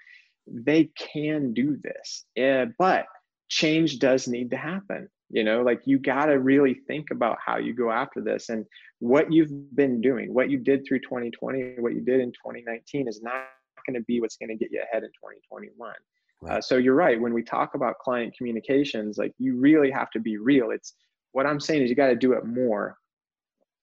they 0.46 0.90
can 0.96 1.52
do 1.52 1.78
this. 1.82 2.24
Uh, 2.40 2.66
but 2.78 3.06
change 3.48 3.98
does 3.98 4.26
need 4.26 4.50
to 4.50 4.56
happen 4.56 5.08
you 5.30 5.44
know 5.44 5.62
like 5.62 5.80
you 5.84 5.98
got 5.98 6.26
to 6.26 6.38
really 6.38 6.74
think 6.86 7.10
about 7.10 7.36
how 7.44 7.58
you 7.58 7.74
go 7.74 7.90
after 7.90 8.20
this. 8.20 8.48
And 8.48 8.64
what 9.00 9.32
you've 9.32 9.50
been 9.74 10.00
doing 10.00 10.32
what 10.32 10.48
you 10.48 10.58
did 10.58 10.84
through 10.86 11.00
2020 11.00 11.74
what 11.78 11.94
you 11.94 12.00
did 12.00 12.20
in 12.20 12.30
2019 12.32 13.08
is 13.08 13.20
not 13.22 13.44
going 13.86 14.00
to 14.00 14.04
be 14.06 14.20
what's 14.20 14.36
going 14.36 14.48
to 14.48 14.54
get 14.54 14.72
you 14.72 14.80
ahead 14.80 15.02
in 15.02 15.10
2021 15.10 15.92
right. 16.40 16.56
uh, 16.56 16.60
so 16.60 16.76
you're 16.76 16.94
right 16.94 17.20
when 17.20 17.34
we 17.34 17.42
talk 17.42 17.74
about 17.74 17.98
client 17.98 18.34
communications 18.36 19.18
like 19.18 19.32
you 19.38 19.58
really 19.58 19.90
have 19.90 20.10
to 20.10 20.20
be 20.20 20.38
real. 20.38 20.70
It's 20.70 20.94
what 21.32 21.46
i'm 21.46 21.60
saying 21.60 21.82
is 21.82 21.90
you 21.90 21.96
got 21.96 22.08
to 22.08 22.16
do 22.16 22.32
it 22.32 22.46
more. 22.46 22.96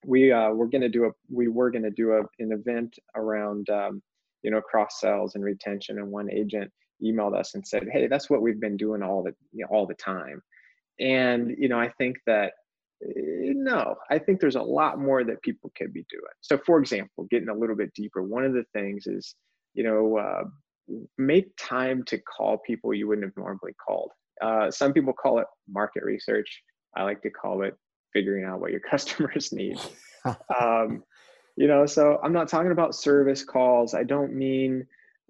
We 0.05 0.31
uh, 0.31 0.51
we're 0.51 0.67
going 0.67 0.81
to 0.81 0.89
do 0.89 1.05
a 1.05 1.11
we 1.31 1.47
were 1.47 1.69
going 1.69 1.83
to 1.83 1.91
do 1.91 2.13
a, 2.13 2.21
an 2.39 2.51
event 2.51 2.97
around 3.15 3.69
um, 3.69 4.01
you 4.43 4.51
know 4.51 4.61
cross 4.61 4.99
sells 4.99 5.35
and 5.35 5.43
retention 5.43 5.97
and 5.97 6.09
one 6.09 6.29
agent 6.31 6.71
emailed 7.03 7.37
us 7.37 7.55
and 7.55 7.67
said 7.67 7.87
hey 7.91 8.07
that's 8.07 8.29
what 8.29 8.41
we've 8.41 8.59
been 8.59 8.77
doing 8.77 9.01
all 9.01 9.23
the 9.23 9.33
you 9.51 9.63
know, 9.63 9.67
all 9.71 9.87
the 9.87 9.95
time 9.95 10.41
and, 11.01 11.55
you 11.57 11.67
know, 11.67 11.79
I 11.79 11.89
think 11.97 12.17
that 12.27 12.53
eh, 13.03 13.53
no, 13.55 13.95
I 14.09 14.19
think 14.19 14.39
there's 14.39 14.55
a 14.55 14.61
lot 14.61 14.99
more 14.99 15.23
that 15.23 15.41
people 15.41 15.71
could 15.75 15.93
be 15.93 16.05
doing. 16.09 16.23
So, 16.41 16.57
for 16.57 16.79
example, 16.79 17.27
getting 17.29 17.49
a 17.49 17.55
little 17.55 17.75
bit 17.75 17.93
deeper, 17.95 18.21
one 18.21 18.45
of 18.45 18.53
the 18.53 18.65
things 18.73 19.07
is, 19.07 19.35
you 19.73 19.83
know, 19.83 20.17
uh, 20.17 20.43
make 21.17 21.55
time 21.57 22.03
to 22.03 22.19
call 22.19 22.59
people 22.59 22.93
you 22.93 23.07
wouldn't 23.07 23.25
have 23.25 23.37
normally 23.37 23.73
called. 23.85 24.11
Uh, 24.41 24.69
some 24.69 24.93
people 24.93 25.13
call 25.13 25.39
it 25.39 25.47
market 25.67 26.03
research. 26.03 26.61
I 26.95 27.03
like 27.03 27.21
to 27.23 27.29
call 27.29 27.63
it 27.63 27.75
figuring 28.13 28.45
out 28.45 28.59
what 28.59 28.71
your 28.71 28.79
customers 28.89 29.51
need. 29.51 29.79
um, 30.25 31.03
you 31.61 31.67
know, 31.67 31.85
so 31.85 32.17
I'm 32.23 32.33
not 32.33 32.47
talking 32.47 32.71
about 32.71 32.95
service 32.95 33.43
calls. 33.43 33.93
I 33.93 34.01
don't 34.01 34.33
mean 34.33 34.87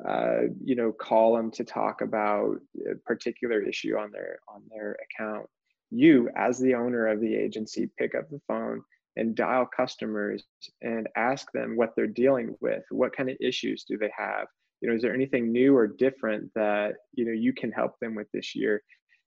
uh, 0.07 0.43
you 0.63 0.77
know 0.77 0.93
call 0.93 1.35
them 1.35 1.51
to 1.51 1.65
talk 1.65 2.00
about 2.00 2.55
a 2.89 2.95
particular 3.05 3.61
issue 3.61 3.97
on 3.97 4.11
their 4.13 4.39
on 4.47 4.61
their 4.69 4.95
account. 5.05 5.45
You 5.89 6.29
as 6.38 6.57
the 6.57 6.73
owner 6.75 7.07
of 7.07 7.19
the 7.19 7.35
agency 7.35 7.89
pick 8.00 8.15
up 8.15 8.29
the 8.29 8.39
phone 8.47 8.81
and 9.17 9.35
dial 9.35 9.67
customers 9.75 10.41
and 10.81 11.09
ask 11.17 11.51
them 11.51 11.75
what 11.75 11.89
they're 11.97 12.07
dealing 12.07 12.55
with. 12.61 12.83
What 12.91 13.13
kind 13.13 13.29
of 13.29 13.35
issues 13.41 13.83
do 13.83 13.97
they 13.97 14.11
have? 14.17 14.47
You 14.79 14.88
know 14.88 14.95
is 14.95 15.01
there 15.01 15.13
anything 15.13 15.51
new 15.51 15.75
or 15.75 15.85
different 15.85 16.50
that 16.55 16.93
you 17.13 17.25
know 17.25 17.33
you 17.33 17.51
can 17.51 17.73
help 17.73 18.00
them 18.00 18.15
with 18.15 18.31
this 18.33 18.55
year? 18.55 18.81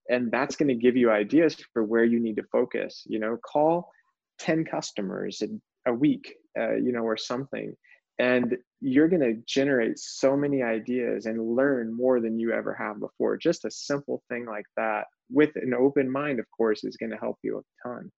And 0.09 0.33
that's 0.33 0.57
going 0.57 0.69
to 0.69 0.75
give 0.75 0.97
you 0.97 1.11
ideas 1.11 1.55
for 1.75 1.85
where 1.85 2.05
you 2.05 2.19
need 2.19 2.37
to 2.37 2.45
focus. 2.51 3.03
You 3.05 3.19
know 3.19 3.37
call 3.37 3.91
10 4.39 4.65
customers 4.65 5.43
a 5.87 5.93
week 5.93 6.35
uh, 6.59 6.75
you 6.75 6.93
know 6.93 7.03
or 7.03 7.17
something. 7.17 7.75
And 8.19 8.57
you're 8.81 9.09
going 9.09 9.23
to 9.23 9.43
generate 9.47 9.99
so 9.99 10.37
many 10.37 10.63
ideas 10.63 11.27
and 11.27 11.57
learn 11.57 11.93
more 11.93 12.21
than 12.21 12.39
you 12.39 12.53
ever 12.53 12.73
have 12.75 13.01
before. 13.01 13.37
Just 13.37 13.65
a 13.65 13.71
simple 13.71 14.23
thing 14.29 14.47
like 14.47 14.67
that 14.77 15.07
with 15.31 15.51
an 15.57 15.75
open 15.75 16.11
mind 16.11 16.39
of 16.39 16.47
course 16.57 16.85
is 16.85 16.97
going 16.97 17.11
to 17.11 17.17
help 17.17 17.39
you 17.43 17.59
a 17.59 17.89
ton. 17.89 18.11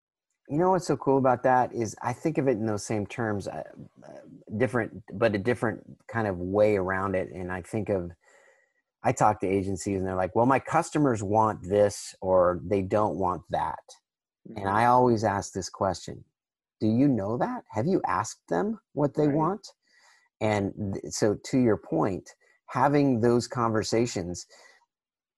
You 0.50 0.58
know 0.60 0.72
what's 0.72 0.88
so 0.88 0.98
cool 0.98 1.18
about 1.18 1.42
that 1.44 1.74
is 1.74 1.96
i 2.04 2.14
think 2.14 2.38
of 2.38 2.48
it 2.48 2.52
in 2.52 2.66
those 2.66 2.86
same 2.86 3.08
terms 3.08 3.48
uh, 3.48 3.64
uh, 4.04 4.12
different 4.58 5.02
but 5.14 5.34
a 5.34 5.40
different 5.40 5.82
kind 6.08 6.28
of 6.28 6.38
way 6.38 6.76
around 6.76 7.16
it. 7.16 7.30
And 7.34 7.52
i 7.52 7.62
think 7.62 7.90
of 7.90 8.12
i 9.04 9.12
talk 9.12 9.40
to 9.42 9.48
agencies 9.48 9.98
and 9.98 10.06
they're 10.06 10.16
like 10.16 10.36
well 10.36 10.46
my 10.46 10.60
customers 10.60 11.24
want 11.24 11.68
this 11.68 12.16
or 12.22 12.60
they 12.64 12.82
don't 12.82 13.18
want 13.18 13.42
that. 13.50 13.80
Mm-hmm. 14.48 14.60
and 14.60 14.70
i 14.70 14.86
always 14.86 15.24
ask 15.24 15.54
this 15.54 15.70
question 15.70 16.24
do 16.80 16.88
you 16.88 17.08
know 17.08 17.38
that? 17.38 17.64
Have 17.72 17.88
you 17.88 18.02
asked 18.06 18.42
them 18.50 18.80
what 18.94 19.16
they 19.16 19.28
right. 19.28 19.36
want? 19.36 19.68
And 20.42 21.00
so 21.10 21.38
to 21.46 21.60
your 21.60 21.78
point 21.78 22.30
having 22.68 23.22
those 23.22 23.48
conversations 23.48 24.46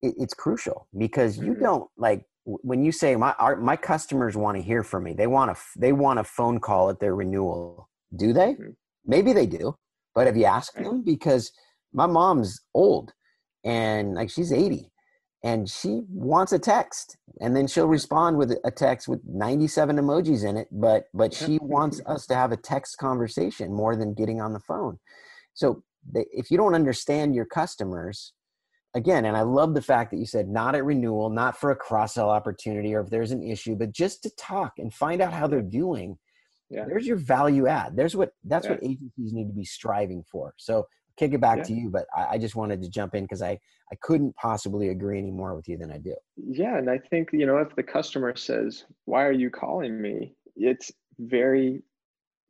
it, 0.01 0.15
it's 0.17 0.33
crucial 0.33 0.87
because 0.97 1.37
you 1.37 1.53
mm-hmm. 1.53 1.63
don't 1.63 1.89
like 1.97 2.25
when 2.45 2.83
you 2.83 2.91
say 2.91 3.15
my 3.15 3.33
our, 3.33 3.57
my 3.57 3.75
customers 3.75 4.37
want 4.37 4.57
to 4.57 4.63
hear 4.63 4.83
from 4.83 5.03
me 5.03 5.13
they 5.13 5.27
want 5.27 5.51
a 5.51 5.55
they 5.77 5.91
want 5.91 6.19
a 6.19 6.23
phone 6.23 6.59
call 6.59 6.89
at 6.89 6.99
their 6.99 7.15
renewal. 7.15 7.89
Do 8.15 8.33
they? 8.33 8.53
Mm-hmm. 8.53 8.71
maybe 9.05 9.33
they 9.33 9.45
do 9.45 9.75
but 10.17 10.25
have 10.25 10.35
you 10.35 10.45
asked 10.45 10.75
them? 10.75 11.03
Because 11.03 11.51
my 11.93 12.07
mom's 12.07 12.59
old 12.73 13.13
and 13.63 14.15
like 14.15 14.31
she's 14.31 14.51
80 14.51 14.89
and 15.43 15.69
she 15.69 16.01
wants 16.09 16.51
a 16.51 16.59
text 16.59 17.17
and 17.39 17.55
then 17.55 17.67
she'll 17.67 17.87
respond 17.87 18.37
with 18.37 18.57
a 18.63 18.71
text 18.71 19.07
with 19.07 19.21
97 19.27 19.97
emojis 19.97 20.47
in 20.47 20.57
it 20.57 20.67
but 20.71 21.05
but 21.13 21.33
she 21.33 21.59
wants 21.61 22.01
us 22.05 22.25
to 22.25 22.35
have 22.35 22.51
a 22.51 22.57
text 22.57 22.97
conversation 22.97 23.73
more 23.73 23.95
than 23.95 24.13
getting 24.13 24.41
on 24.41 24.53
the 24.53 24.59
phone. 24.59 24.97
So 25.53 25.83
if 26.13 26.49
you 26.49 26.57
don't 26.57 26.75
understand 26.75 27.35
your 27.35 27.45
customers 27.45 28.33
again 28.95 29.25
and 29.25 29.35
i 29.35 29.41
love 29.41 29.73
the 29.73 29.81
fact 29.81 30.09
that 30.09 30.17
you 30.17 30.25
said 30.25 30.47
not 30.47 30.73
at 30.73 30.85
renewal 30.85 31.29
not 31.29 31.59
for 31.59 31.71
a 31.71 31.75
cross 31.75 32.13
sell 32.13 32.29
opportunity 32.29 32.95
or 32.95 33.01
if 33.01 33.09
there's 33.09 33.31
an 33.31 33.43
issue 33.43 33.75
but 33.75 33.91
just 33.91 34.23
to 34.23 34.29
talk 34.37 34.71
and 34.77 34.93
find 34.93 35.21
out 35.21 35.33
how 35.33 35.45
they're 35.45 35.61
doing 35.61 36.17
yeah. 36.69 36.85
there's 36.87 37.07
your 37.07 37.17
value 37.17 37.67
add. 37.67 37.95
There's 37.95 38.15
what 38.15 38.31
that's 38.43 38.65
yeah. 38.65 38.71
what 38.71 38.83
agencies 38.83 39.33
need 39.33 39.47
to 39.47 39.53
be 39.53 39.65
striving 39.65 40.23
for. 40.29 40.53
So 40.57 40.87
kick 41.17 41.33
it 41.33 41.41
back 41.41 41.57
yeah. 41.57 41.63
to 41.63 41.73
you, 41.73 41.89
but 41.89 42.05
I, 42.15 42.27
I, 42.31 42.37
just 42.37 42.55
wanted 42.55 42.81
to 42.83 42.89
jump 42.89 43.15
in 43.15 43.23
because 43.23 43.41
I, 43.41 43.59
I 43.91 43.95
couldn't 44.01 44.35
possibly 44.35 44.89
agree 44.89 45.17
any 45.17 45.31
more 45.31 45.55
with 45.55 45.67
you 45.67 45.77
than 45.77 45.91
I 45.91 45.97
do. 45.97 46.15
Yeah. 46.37 46.77
And 46.77 46.89
I 46.89 46.99
think, 46.99 47.29
you 47.33 47.45
know, 47.45 47.57
if 47.57 47.75
the 47.75 47.83
customer 47.83 48.35
says, 48.35 48.85
why 49.05 49.23
are 49.25 49.31
you 49.31 49.49
calling 49.49 49.99
me? 49.99 50.35
It's 50.55 50.91
very, 51.19 51.81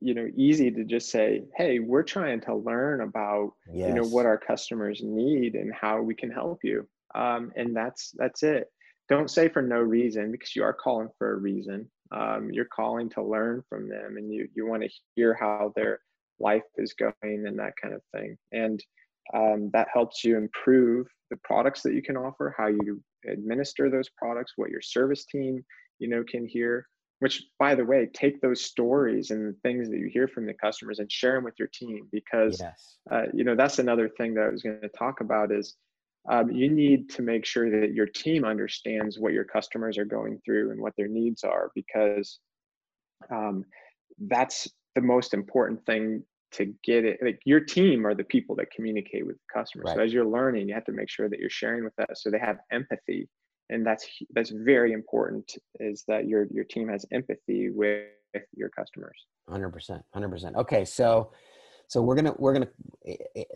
you 0.02 0.14
know, 0.14 0.30
easy 0.36 0.70
to 0.72 0.84
just 0.84 1.10
say, 1.10 1.46
hey, 1.56 1.80
we're 1.80 2.04
trying 2.04 2.42
to 2.42 2.56
learn 2.56 3.02
about, 3.02 3.54
yes. 3.72 3.88
you 3.88 3.96
know, 3.96 4.08
what 4.08 4.26
our 4.26 4.38
customers 4.38 5.02
need 5.04 5.56
and 5.56 5.74
how 5.74 6.02
we 6.02 6.14
can 6.14 6.30
help 6.30 6.60
you. 6.64 6.88
Um, 7.16 7.52
and 7.56 7.76
that's, 7.76 8.12
that's 8.18 8.44
it. 8.44 8.68
Don't 9.10 9.32
say 9.32 9.48
for 9.48 9.62
no 9.62 9.80
reason 9.80 10.32
because 10.32 10.56
you 10.56 10.64
are 10.64 10.74
calling 10.74 11.08
for 11.18 11.32
a 11.32 11.38
reason. 11.38 11.90
Um, 12.12 12.50
you're 12.52 12.66
calling 12.66 13.10
to 13.12 13.24
learn 13.24 13.64
from 13.70 13.88
them 13.88 14.18
and 14.18 14.32
you, 14.32 14.50
you 14.54 14.68
want 14.68 14.84
to 14.84 14.90
hear 15.16 15.34
how 15.34 15.74
they're 15.76 16.00
life 16.40 16.64
is 16.78 16.94
going 16.94 17.14
and 17.24 17.60
that 17.60 17.74
kind 17.82 17.94
of 17.94 18.02
thing. 18.14 18.38
And 18.52 18.84
um, 19.34 19.70
that 19.74 19.88
helps 19.94 20.24
you 20.24 20.38
improve 20.38 21.08
the 21.30 21.38
products 21.44 21.82
that 21.82 21.94
you 21.94 22.02
can 22.02 22.18
offer, 22.18 22.56
how 22.58 22.68
you 22.68 23.02
administer 23.28 23.90
those 23.90 24.10
products, 24.10 24.54
what 24.56 24.70
your 24.70 24.82
service 24.82 25.26
team, 25.26 25.64
you 26.00 26.08
know, 26.08 26.24
can 26.30 26.46
hear. 26.48 26.88
Which, 27.20 27.44
by 27.58 27.74
the 27.74 27.84
way, 27.84 28.08
take 28.14 28.42
those 28.42 28.64
stories 28.64 29.32
and 29.32 29.48
the 29.48 29.58
things 29.64 29.90
that 29.90 29.98
you 29.98 30.08
hear 30.14 30.28
from 30.28 30.46
the 30.46 30.54
customers 30.54 31.00
and 31.00 31.12
share 31.12 31.34
them 31.34 31.46
with 31.46 31.56
your 31.58 31.70
team 31.74 32.08
because, 32.12 32.60
yes. 32.60 32.98
uh, 33.12 33.24
you 33.34 33.44
know, 33.44 33.56
that's 33.56 33.80
another 33.80 34.08
thing 34.08 34.36
that 34.36 34.44
I 34.44 34.50
was 34.50 34.62
going 34.62 34.82
to 34.82 34.90
talk 34.90 35.20
about 35.20 35.52
is 35.52 35.76
um, 36.30 36.52
you 36.52 36.70
need 36.70 37.10
to 37.12 37.24
make 37.24 37.44
sure 37.44 37.72
that 37.72 37.94
your 37.94 38.06
team 38.06 38.46
understands 38.46 39.18
what 39.18 39.34
your 39.34 39.46
customers 39.46 39.98
are 39.98 40.06
going 40.06 40.40
through 40.46 40.72
and 40.72 40.80
what 40.80 40.94
their 40.96 41.08
needs 41.08 41.44
are 41.44 41.72
because 41.74 42.40
um, 43.32 43.64
that's 44.20 44.68
the 44.98 45.02
most 45.02 45.36
important 45.36 45.86
thing 45.86 46.24
to 46.52 46.74
get 46.84 47.06
it 47.06 47.20
like 47.22 47.40
your 47.46 47.60
team 47.60 48.08
are 48.08 48.16
the 48.16 48.24
people 48.24 48.56
that 48.56 48.72
communicate 48.72 49.24
with 49.28 49.36
the 49.36 49.60
customers 49.60 49.86
right. 49.86 49.96
so 49.96 50.02
as 50.02 50.12
you're 50.12 50.26
learning 50.26 50.68
you 50.68 50.74
have 50.74 50.86
to 50.86 50.92
make 50.92 51.08
sure 51.08 51.30
that 51.30 51.38
you're 51.40 51.52
sharing 51.52 51.84
with 51.84 51.96
that 51.98 52.18
so 52.18 52.32
they 52.32 52.40
have 52.40 52.58
empathy. 52.72 53.30
And 53.70 53.86
that's 53.86 54.08
that's 54.34 54.50
very 54.50 54.94
important 54.94 55.46
is 55.82 56.04
that 56.08 56.26
your 56.26 56.48
your 56.50 56.64
team 56.64 56.88
has 56.88 57.06
empathy 57.12 57.70
with 57.70 58.06
your 58.54 58.70
customers. 58.70 59.18
100% 59.50 60.02
100% 60.16 60.56
okay 60.56 60.86
so 60.86 61.32
so 61.88 62.02
we're 62.02 62.16
gonna 62.16 62.34
we're 62.38 62.54
gonna 62.54 62.70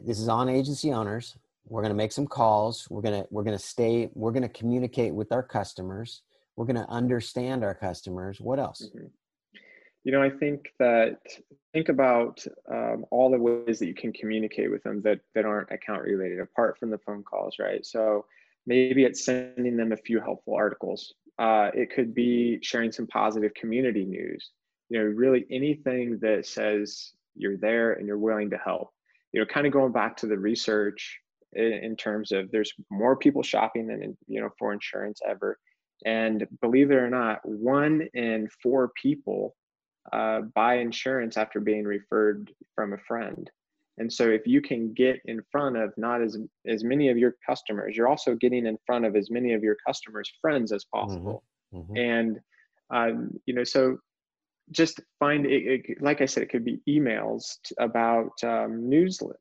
this 0.04 0.20
is 0.20 0.28
on 0.28 0.50
agency 0.50 0.92
owners. 0.92 1.38
We're 1.66 1.82
gonna 1.82 1.94
make 2.04 2.12
some 2.12 2.28
calls. 2.28 2.88
We're 2.90 3.02
gonna 3.02 3.26
we're 3.30 3.44
gonna 3.44 3.60
stay 3.60 4.10
we're 4.14 4.32
gonna 4.32 4.50
communicate 4.50 5.14
with 5.14 5.32
our 5.32 5.44
customers. 5.44 6.24
We're 6.56 6.66
gonna 6.66 6.88
understand 6.90 7.64
our 7.64 7.76
customers. 7.76 8.40
What 8.40 8.60
else? 8.60 8.90
Mm-hmm. 8.96 9.08
You 10.04 10.12
know, 10.12 10.22
I 10.22 10.30
think 10.30 10.74
that 10.80 11.20
think 11.74 11.90
about 11.90 12.44
um, 12.72 13.06
all 13.12 13.30
the 13.30 13.38
ways 13.38 13.80
that 13.80 13.88
you 13.88 13.94
can 13.94 14.12
communicate 14.12 14.72
with 14.72 14.84
them 14.84 15.02
that 15.04 15.20
that 15.36 15.46
aren't 15.46 15.72
account 15.72 16.02
related 16.02 16.40
apart 16.40 16.78
from 16.80 16.90
the 16.90 16.98
phone 17.00 17.24
calls 17.24 17.58
right? 17.60 17.86
So 17.86 18.26
maybe 18.66 19.04
it's 19.04 19.26
sending 19.26 19.78
them 19.78 19.92
a 19.92 19.98
few 19.98 20.20
helpful 20.20 20.56
articles. 20.56 21.14
Uh, 21.40 21.70
it 21.74 21.94
could 21.94 22.14
be 22.14 22.60
sharing 22.62 22.92
some 22.92 23.08
positive 23.08 23.54
community 23.54 24.06
news. 24.06 24.52
You 24.90 25.00
know 25.00 25.06
really 25.06 25.46
anything 25.50 26.20
that 26.22 26.46
says 26.46 27.14
you're 27.36 27.58
there 27.58 27.94
and 27.94 28.08
you're 28.08 28.18
willing 28.18 28.50
to 28.50 28.58
help. 28.58 28.92
You 29.34 29.40
know 29.40 29.46
kind 29.46 29.68
of 29.68 29.74
going 29.74 29.94
back 29.94 30.18
to 30.18 30.28
the 30.28 30.38
research 30.38 31.20
in, 31.54 31.74
in 31.74 31.96
terms 31.96 32.32
of 32.32 32.52
there's 32.52 32.74
more 32.90 33.16
people 33.16 33.44
shopping 33.44 33.88
than 33.88 34.18
you 34.28 34.42
know 34.42 34.50
for 34.58 34.74
insurance 34.74 35.22
ever. 35.28 35.58
And 36.06 36.48
believe 36.62 36.90
it 36.90 36.96
or 36.96 37.12
not 37.12 37.40
one 37.48 38.08
in 38.16 38.50
four 38.64 38.92
people 39.00 39.56
uh, 40.12 40.42
buy 40.54 40.76
insurance 40.76 41.38
after 41.38 41.60
being 41.60 41.84
referred 41.84 42.52
from 42.76 42.94
a 42.94 42.98
friend. 42.98 43.50
And 43.98 44.12
so 44.12 44.30
if 44.30 44.48
you 44.48 44.62
can 44.62 44.94
get 44.94 45.20
in 45.26 45.42
front 45.52 45.78
of 45.78 45.94
not 45.98 46.22
as 46.22 46.38
as 46.66 46.84
many 46.84 47.10
of 47.10 47.18
your 47.18 47.36
customers, 47.46 47.96
you're 47.96 48.08
also 48.08 48.36
getting 48.36 48.66
in 48.66 48.78
front 48.86 49.06
of 49.06 49.16
as 49.16 49.30
many 49.30 49.54
of 49.54 49.64
your 49.64 49.78
customers' 49.86 50.32
friends 50.42 50.72
as 50.72 50.86
mm-hmm. 50.86 51.00
possible. 51.00 51.44
Mm-hmm. 51.74 51.98
And 51.98 52.40
um, 52.90 53.32
you 53.46 53.54
know, 53.54 53.64
so 53.64 53.98
just 54.72 55.02
find 55.20 55.46
it, 55.46 55.84
it, 55.88 56.02
like 56.02 56.22
I 56.22 56.26
said, 56.26 56.44
it 56.44 56.50
could 56.50 56.66
be 56.66 56.82
emails 56.88 57.58
about 57.80 58.32
um, 58.44 58.90
newsletter. 58.90 59.38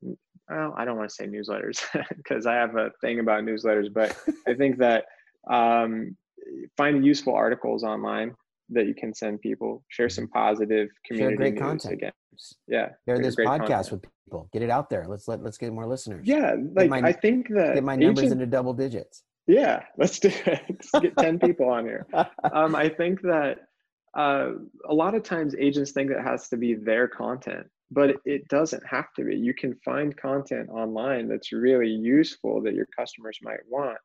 Well, 0.49 0.75
I 0.77 0.85
don't 0.85 0.97
want 0.97 1.09
to 1.09 1.15
say 1.15 1.27
newsletters 1.27 1.81
because 2.17 2.47
I 2.47 2.55
have 2.55 2.77
a 2.77 2.91
thing 3.01 3.21
about 3.21 3.45
newsletters, 3.45 3.93
but 3.93 4.17
I 4.49 4.55
think 4.55 4.79
that 4.79 5.05
um, 5.49 6.17
find 6.77 7.05
useful 7.05 7.35
articles 7.35 7.85
online 7.85 8.35
that 8.71 8.87
you 8.87 8.95
can 8.95 9.15
send 9.15 9.41
people. 9.41 9.85
Share 9.89 10.09
some 10.09 10.25
mm-hmm. 10.25 10.39
positive 10.39 10.89
community 11.07 11.33
Share 11.33 11.37
great 11.37 11.55
news 11.55 11.63
content. 11.63 11.95
again. 11.95 12.13
Yeah. 12.67 12.89
Share 13.07 13.19
this 13.19 13.37
podcast 13.37 13.67
content. 13.67 13.93
with 13.93 14.03
people. 14.27 14.49
Get 14.53 14.63
it 14.63 14.71
out 14.71 14.91
there. 14.91 15.07
Let's 15.07 15.29
let 15.29 15.43
let's 15.43 15.59
get 15.59 15.73
more 15.73 15.87
listeners. 15.87 16.27
Yeah, 16.27 16.55
like 16.75 16.91
my, 16.91 17.01
I 17.01 17.13
think 17.13 17.49
that 17.49 17.75
get 17.75 17.85
my 17.85 17.97
numbers 17.97 18.25
agent, 18.25 18.41
into 18.41 18.47
double 18.47 18.73
digits. 18.73 19.25
Yeah, 19.47 19.83
let's 19.99 20.19
do 20.19 20.29
it. 20.47 20.63
Let's 20.69 20.91
get 21.01 21.17
ten 21.17 21.39
people 21.45 21.69
on 21.69 21.85
here. 21.85 22.07
Um, 22.53 22.77
I 22.77 22.89
think 22.89 23.21
that 23.23 23.59
uh, 24.17 24.51
a 24.89 24.95
lot 24.95 25.15
of 25.15 25.23
times 25.23 25.55
agents 25.59 25.93
think 25.93 26.11
that 26.11 26.23
has 26.23 26.49
to 26.51 26.57
be 26.57 26.75
their 26.75 27.09
content, 27.09 27.67
but 27.91 28.17
it 28.25 28.47
doesn't 28.49 28.83
have 28.87 29.13
to 29.17 29.25
be. 29.25 29.37
You 29.37 29.55
can 29.55 29.75
find 29.85 30.17
content 30.17 30.69
online 30.69 31.29
that's 31.29 31.53
really 31.53 31.89
useful 31.89 32.63
that 32.63 32.75
your 32.75 32.87
customers 32.97 33.39
might 33.43 33.61
want 33.69 33.99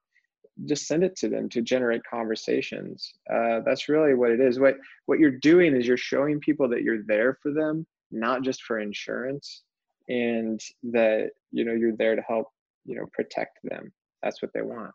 just 0.64 0.88
send 0.88 1.04
it 1.04 1.16
to 1.18 1.28
them 1.28 1.50
to 1.50 1.62
generate 1.62 2.02
conversations. 2.10 3.14
Uh, 3.32 3.60
that's 3.66 3.90
really 3.90 4.14
what 4.14 4.32
it 4.32 4.40
is. 4.40 4.60
What 4.60 4.78
what 5.06 5.20
you're 5.20 5.32
doing 5.32 5.76
is 5.76 5.86
you're 5.86 5.98
showing 5.98 6.40
people 6.40 6.70
that 6.70 6.84
you're 6.84 7.04
there 7.04 7.38
for 7.42 7.52
them, 7.52 7.86
not 8.12 8.42
just 8.42 8.64
for 8.64 8.80
insurance, 8.80 9.64
and 10.08 10.60
that 10.84 11.32
you 11.52 11.66
know 11.66 11.74
you're 11.74 11.96
there 11.96 12.16
to 12.16 12.22
help 12.22 12.48
you 12.86 12.96
know 12.96 13.06
protect 13.14 13.60
them. 13.64 13.92
That's 14.24 14.42
what 14.42 14.52
they 14.54 14.62
want. 14.62 14.92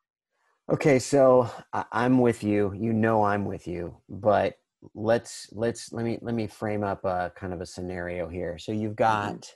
Okay, 0.71 0.99
so 0.99 1.51
I'm 1.93 2.19
with 2.19 2.43
you. 2.43 2.73
You 2.75 2.93
know 2.93 3.25
I'm 3.25 3.45
with 3.45 3.67
you, 3.67 3.97
but 4.09 4.55
let's 4.95 5.49
let's 5.53 5.93
let 5.93 6.05
me 6.05 6.19
let 6.23 6.35
me 6.35 6.47
frame 6.47 6.85
up 6.85 7.05
a 7.05 7.33
kind 7.37 7.53
of 7.53 7.61
a 7.61 7.67
scenario 7.67 8.29
here. 8.29 8.57
So 8.59 8.73
you've 8.73 8.93
mm-hmm. 8.93 9.35
got 9.35 9.53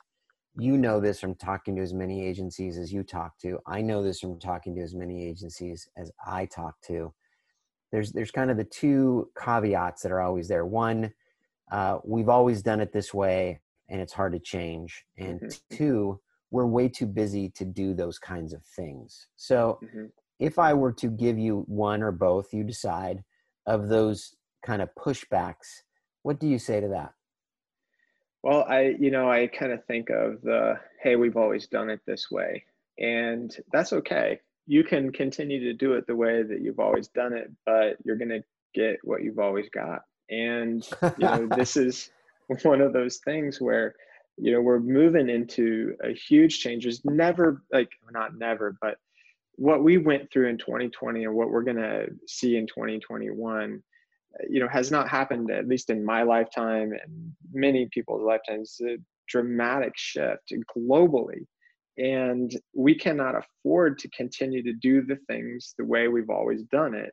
you 0.56 0.76
know 0.76 1.00
this 1.00 1.20
from 1.20 1.34
talking 1.34 1.76
to 1.76 1.82
as 1.82 1.92
many 1.92 2.24
agencies 2.24 2.78
as 2.78 2.92
you 2.92 3.02
talk 3.02 3.38
to. 3.38 3.58
I 3.66 3.82
know 3.82 4.02
this 4.02 4.20
from 4.20 4.38
talking 4.38 4.74
to 4.76 4.82
as 4.82 4.94
many 4.94 5.26
agencies 5.26 5.88
as 5.96 6.10
i 6.26 6.46
talk 6.46 6.80
to. 6.86 7.12
There's 7.90 8.12
there's 8.12 8.30
kind 8.30 8.50
of 8.50 8.56
the 8.56 8.64
two 8.64 9.30
caveats 9.38 10.02
that 10.02 10.12
are 10.12 10.20
always 10.20 10.48
there. 10.48 10.66
One 10.66 11.12
uh, 11.72 11.98
we've 12.04 12.28
always 12.28 12.62
done 12.62 12.80
it 12.80 12.92
this 12.92 13.12
way 13.12 13.60
and 13.88 14.00
it's 14.00 14.12
hard 14.12 14.32
to 14.32 14.38
change. 14.38 15.04
And 15.18 15.40
mm-hmm. 15.40 15.76
two 15.76 16.20
we're 16.50 16.66
way 16.66 16.88
too 16.88 17.06
busy 17.06 17.48
to 17.50 17.64
do 17.64 17.94
those 17.94 18.18
kinds 18.18 18.52
of 18.52 18.62
things. 18.64 19.26
So 19.36 19.80
mm-hmm. 19.82 20.06
if 20.38 20.58
i 20.58 20.72
were 20.72 20.92
to 20.92 21.08
give 21.08 21.38
you 21.38 21.64
one 21.66 22.02
or 22.02 22.12
both 22.12 22.52
you 22.52 22.62
decide 22.62 23.24
of 23.66 23.88
those 23.88 24.34
kind 24.64 24.82
of 24.82 24.88
pushbacks 24.98 25.82
what 26.22 26.40
do 26.40 26.46
you 26.46 26.58
say 26.58 26.80
to 26.80 26.88
that 26.88 27.12
well, 28.44 28.66
I, 28.68 28.94
you 29.00 29.10
know, 29.10 29.30
I 29.30 29.46
kind 29.46 29.72
of 29.72 29.82
think 29.86 30.10
of 30.10 30.42
the, 30.42 30.78
hey, 31.02 31.16
we've 31.16 31.38
always 31.38 31.66
done 31.66 31.88
it 31.88 32.00
this 32.06 32.30
way. 32.30 32.62
And 32.98 33.56
that's 33.72 33.94
okay. 33.94 34.38
You 34.66 34.84
can 34.84 35.12
continue 35.12 35.60
to 35.60 35.72
do 35.72 35.94
it 35.94 36.06
the 36.06 36.14
way 36.14 36.42
that 36.42 36.60
you've 36.60 36.78
always 36.78 37.08
done 37.08 37.32
it, 37.32 37.50
but 37.64 37.96
you're 38.04 38.18
going 38.18 38.28
to 38.28 38.44
get 38.74 38.98
what 39.02 39.22
you've 39.22 39.38
always 39.38 39.70
got. 39.70 40.02
And, 40.28 40.86
you 41.16 41.26
know, 41.26 41.48
this 41.56 41.76
is 41.78 42.10
one 42.64 42.82
of 42.82 42.92
those 42.92 43.16
things 43.24 43.62
where, 43.62 43.94
you 44.36 44.52
know, 44.52 44.60
we're 44.60 44.78
moving 44.78 45.30
into 45.30 45.96
a 46.04 46.12
huge 46.12 46.60
change. 46.60 46.82
There's 46.82 47.02
never, 47.02 47.62
like, 47.72 47.92
not 48.10 48.36
never, 48.36 48.76
but 48.82 48.98
what 49.54 49.82
we 49.82 49.96
went 49.96 50.30
through 50.30 50.48
in 50.48 50.58
2020 50.58 51.24
and 51.24 51.34
what 51.34 51.48
we're 51.48 51.62
going 51.62 51.78
to 51.78 52.08
see 52.26 52.58
in 52.58 52.66
2021 52.66 53.82
you 54.48 54.60
know 54.60 54.68
has 54.68 54.90
not 54.90 55.08
happened 55.08 55.50
at 55.50 55.68
least 55.68 55.90
in 55.90 56.04
my 56.04 56.22
lifetime 56.22 56.92
and 56.92 57.32
many 57.52 57.88
people's 57.92 58.22
lifetimes 58.22 58.80
a 58.82 58.96
dramatic 59.28 59.92
shift 59.96 60.52
globally. 60.76 61.46
And 61.96 62.50
we 62.74 62.94
cannot 62.94 63.36
afford 63.36 63.98
to 64.00 64.08
continue 64.10 64.62
to 64.64 64.72
do 64.72 65.02
the 65.02 65.18
things 65.28 65.74
the 65.78 65.84
way 65.84 66.08
we've 66.08 66.30
always 66.30 66.62
done 66.64 66.94
it. 66.94 67.12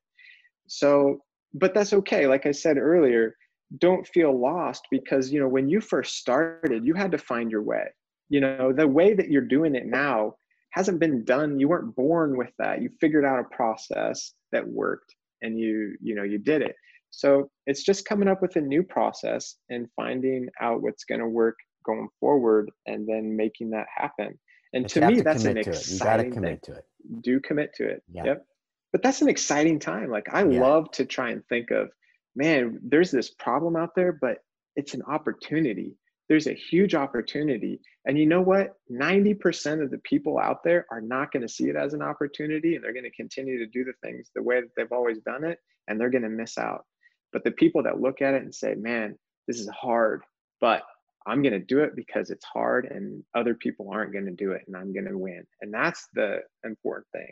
So 0.67 1.19
but 1.53 1.73
that's 1.73 1.93
okay. 1.93 2.27
Like 2.27 2.45
i 2.45 2.51
said 2.51 2.77
earlier 2.77 3.35
don't 3.77 4.05
feel 4.07 4.37
lost 4.37 4.85
because 4.91 5.31
you 5.31 5.39
know 5.39 5.47
when 5.47 5.69
you 5.69 5.79
first 5.79 6.17
started 6.17 6.85
you 6.85 6.93
had 6.93 7.11
to 7.11 7.17
find 7.17 7.51
your 7.51 7.63
way. 7.63 7.85
You 8.29 8.41
know 8.41 8.73
the 8.73 8.87
way 8.87 9.13
that 9.13 9.29
you're 9.29 9.41
doing 9.41 9.75
it 9.75 9.85
now 9.85 10.35
hasn't 10.71 10.99
been 10.99 11.25
done. 11.25 11.59
You 11.59 11.67
weren't 11.67 11.95
born 11.95 12.37
with 12.37 12.51
that. 12.57 12.81
You 12.81 12.89
figured 13.01 13.25
out 13.25 13.39
a 13.39 13.55
process 13.55 14.33
that 14.51 14.67
worked 14.67 15.15
and 15.41 15.59
you 15.59 15.95
you 16.01 16.15
know 16.15 16.23
you 16.23 16.37
did 16.37 16.61
it 16.61 16.75
so 17.11 17.51
it's 17.67 17.83
just 17.83 18.05
coming 18.05 18.27
up 18.27 18.41
with 18.41 18.55
a 18.55 18.61
new 18.61 18.83
process 18.83 19.55
and 19.69 19.87
finding 19.95 20.47
out 20.59 20.81
what's 20.81 21.03
going 21.03 21.19
to 21.19 21.27
work 21.27 21.57
going 21.85 22.07
forward 22.19 22.71
and 22.85 23.07
then 23.07 23.35
making 23.35 23.71
that 23.71 23.87
happen. 23.95 24.39
And 24.73 24.83
but 24.85 24.91
to 24.93 25.07
me, 25.07 25.15
to 25.15 25.23
that's 25.23 25.43
an 25.43 25.57
exciting. 25.57 25.93
You 25.93 25.99
got 25.99 26.17
to 26.17 26.29
commit 26.29 26.65
thing. 26.65 26.75
to 26.75 26.79
it. 26.79 27.21
Do 27.21 27.39
commit 27.41 27.73
to 27.75 27.87
it. 27.87 28.03
Yeah. 28.11 28.23
Yep. 28.25 28.45
But 28.93 29.03
that's 29.03 29.21
an 29.21 29.29
exciting 29.29 29.79
time. 29.79 30.09
Like 30.09 30.33
I 30.33 30.45
yeah. 30.45 30.61
love 30.61 30.91
to 30.91 31.05
try 31.05 31.31
and 31.31 31.45
think 31.47 31.71
of, 31.71 31.89
man, 32.35 32.79
there's 32.83 33.11
this 33.11 33.29
problem 33.29 33.75
out 33.75 33.95
there, 33.95 34.17
but 34.19 34.37
it's 34.75 34.93
an 34.93 35.01
opportunity. 35.03 35.97
There's 36.29 36.47
a 36.47 36.53
huge 36.53 36.95
opportunity. 36.95 37.81
And 38.05 38.17
you 38.17 38.25
know 38.25 38.41
what? 38.41 38.75
90% 38.89 39.83
of 39.83 39.91
the 39.91 39.97
people 39.99 40.39
out 40.39 40.63
there 40.63 40.85
are 40.89 41.01
not 41.01 41.31
going 41.31 41.41
to 41.41 41.49
see 41.49 41.65
it 41.65 41.75
as 41.75 41.93
an 41.93 42.01
opportunity 42.01 42.75
and 42.75 42.83
they're 42.83 42.93
going 42.93 43.03
to 43.03 43.11
continue 43.11 43.59
to 43.59 43.67
do 43.67 43.83
the 43.83 43.93
things 44.01 44.29
the 44.33 44.41
way 44.41 44.61
that 44.61 44.69
they've 44.77 44.91
always 44.91 45.19
done 45.19 45.43
it 45.43 45.59
and 45.87 45.99
they're 45.99 46.09
going 46.09 46.23
to 46.23 46.29
miss 46.29 46.57
out. 46.57 46.85
But 47.33 47.43
the 47.43 47.51
people 47.51 47.83
that 47.83 48.01
look 48.01 48.21
at 48.21 48.33
it 48.33 48.43
and 48.43 48.53
say, 48.53 48.75
man, 48.75 49.17
this 49.47 49.59
is 49.59 49.69
hard, 49.69 50.23
but 50.59 50.83
I'm 51.25 51.41
going 51.41 51.53
to 51.53 51.59
do 51.59 51.79
it 51.79 51.95
because 51.95 52.29
it's 52.29 52.45
hard 52.45 52.85
and 52.85 53.23
other 53.35 53.53
people 53.53 53.89
aren't 53.91 54.13
going 54.13 54.25
to 54.25 54.31
do 54.31 54.51
it 54.51 54.63
and 54.67 54.75
I'm 54.75 54.93
going 54.93 55.07
to 55.07 55.17
win. 55.17 55.45
And 55.61 55.73
that's 55.73 56.07
the 56.13 56.39
important 56.63 57.07
thing. 57.11 57.31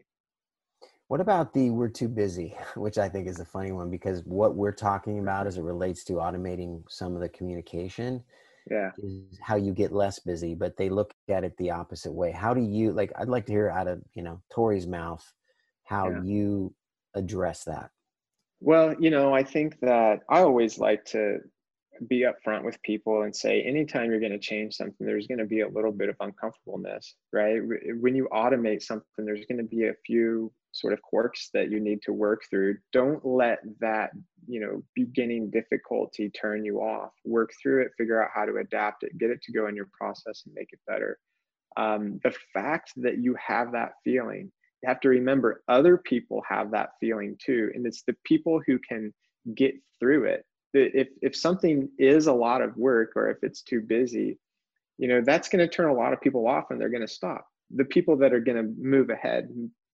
What 1.08 1.22
about 1.22 1.54
the 1.54 1.72
we're 1.72 1.90
too 1.90 2.08
busy, 2.08 2.56
which 2.76 2.98
I 2.98 3.10
think 3.10 3.28
is 3.28 3.40
a 3.40 3.46
funny 3.46 3.72
one 3.72 3.90
because 3.90 4.24
what 4.26 4.56
we're 4.56 4.72
talking 4.72 5.20
about 5.20 5.48
as 5.48 5.58
it 5.58 5.64
relates 5.64 6.04
to 6.06 6.14
automating 6.14 6.84
some 6.88 7.16
of 7.16 7.22
the 7.22 7.30
communication 7.30 8.24
yeah. 8.70 8.92
is 9.00 9.40
how 9.42 9.56
you 9.56 9.74
get 9.74 9.92
less 9.92 10.20
busy, 10.20 10.54
but 10.54 10.78
they 10.78 10.90
look 10.90 11.14
at 11.28 11.44
it 11.44 11.58
the 11.58 11.72
opposite 11.72 12.12
way. 12.12 12.32
How 12.32 12.54
do 12.54 12.62
you 12.62 12.92
like 12.92 13.12
I'd 13.18 13.28
like 13.28 13.48
to 13.48 13.52
hear 13.52 13.70
out 13.70 13.88
of, 13.88 14.04
you 14.14 14.22
know, 14.22 14.40
Tori's 14.54 14.86
mouth 14.86 15.26
how 15.84 16.10
yeah. 16.10 16.22
you 16.24 16.74
address 17.16 17.64
that. 17.64 17.90
Well, 18.62 18.96
you 19.00 19.10
know, 19.10 19.34
I 19.34 19.44
think 19.44 19.80
that 19.82 20.20
I 20.30 20.42
always 20.42 20.78
like 20.78 21.06
to 21.06 21.40
be 22.08 22.26
upfront 22.26 22.64
with 22.64 22.82
people 22.82 23.24
and 23.24 23.36
say 23.36 23.62
anytime 23.62 24.10
you're 24.10 24.20
going 24.20 24.32
to 24.32 24.40
change 24.40 24.74
something 24.74 25.06
there's 25.06 25.28
going 25.28 25.40
to 25.40 25.46
be 25.46 25.62
a 25.62 25.68
little 25.68 25.92
bit 25.92 26.10
of 26.10 26.16
uncomfortableness 26.20 27.16
right? 27.34 27.60
When 28.00 28.16
you 28.16 28.30
automate 28.32 28.82
something 28.82 29.26
there's 29.26 29.46
going 29.46 29.58
to 29.58 29.64
be 29.64 29.88
a 29.88 29.94
few 30.06 30.52
sort 30.72 30.94
of 30.94 31.02
quirks 31.02 31.50
that 31.54 31.72
you 31.72 31.80
need 31.80 32.02
to 32.04 32.14
work 32.14 32.42
through. 32.50 32.78
Don't 32.94 33.26
let 33.26 33.60
that 33.80 34.12
you 34.48 34.60
know 34.60 34.84
beginning 34.96 35.50
difficulty 35.50 36.30
turn 36.30 36.64
you 36.64 36.80
off. 36.80 37.12
Work 37.26 37.52
through 37.62 37.84
it 37.84 37.92
figure 37.98 38.24
out 38.24 38.30
how 38.34 38.46
to 38.46 38.58
adapt 38.58 39.04
it 39.04 39.18
get 39.18 39.32
it 39.32 39.42
to 39.44 39.52
go 39.52 39.68
in 39.68 39.76
your 39.76 39.90
process 39.98 40.44
and 40.46 40.54
make 40.54 40.70
it 40.72 40.80
better. 40.88 41.18
Um, 41.78 42.20
the 42.24 42.34
fact 42.54 42.94
that 42.98 43.20
you 43.20 43.36
have 43.36 43.72
that 43.74 43.94
feeling 44.04 44.52
have 44.86 45.00
to 45.02 45.10
remember 45.10 45.64
other 45.68 45.98
people 45.98 46.42
have 46.48 46.72
that 46.72 46.92
feeling 47.00 47.36
too 47.44 47.72
and 47.74 47.86
it's 47.86 48.04
the 48.04 48.16
people 48.24 48.62
who 48.66 48.80
can 48.80 49.14
get 49.56 49.74
through 50.00 50.26
it. 50.26 50.46
If 50.74 51.08
if 51.22 51.36
something 51.36 51.90
is 51.98 52.28
a 52.28 52.34
lot 52.34 52.62
of 52.62 52.78
work 52.78 53.14
or 53.16 53.30
if 53.30 53.38
it's 53.42 53.62
too 53.62 53.82
busy 53.82 54.38
you 54.98 55.08
know 55.08 55.22
that's 55.26 55.50
going 55.50 55.66
to 55.66 55.74
turn 55.74 55.90
a 55.90 55.94
lot 55.94 56.14
of 56.14 56.22
people 56.22 56.48
off 56.48 56.66
and 56.70 56.80
they're 56.80 56.90
going 56.90 57.08
to 57.08 57.14
stop. 57.14 57.46
The 57.76 57.86
people 57.86 58.18
that 58.18 58.34
are 58.34 58.40
going 58.40 58.58
to 58.58 58.74
move 58.80 59.10
ahead 59.10 59.50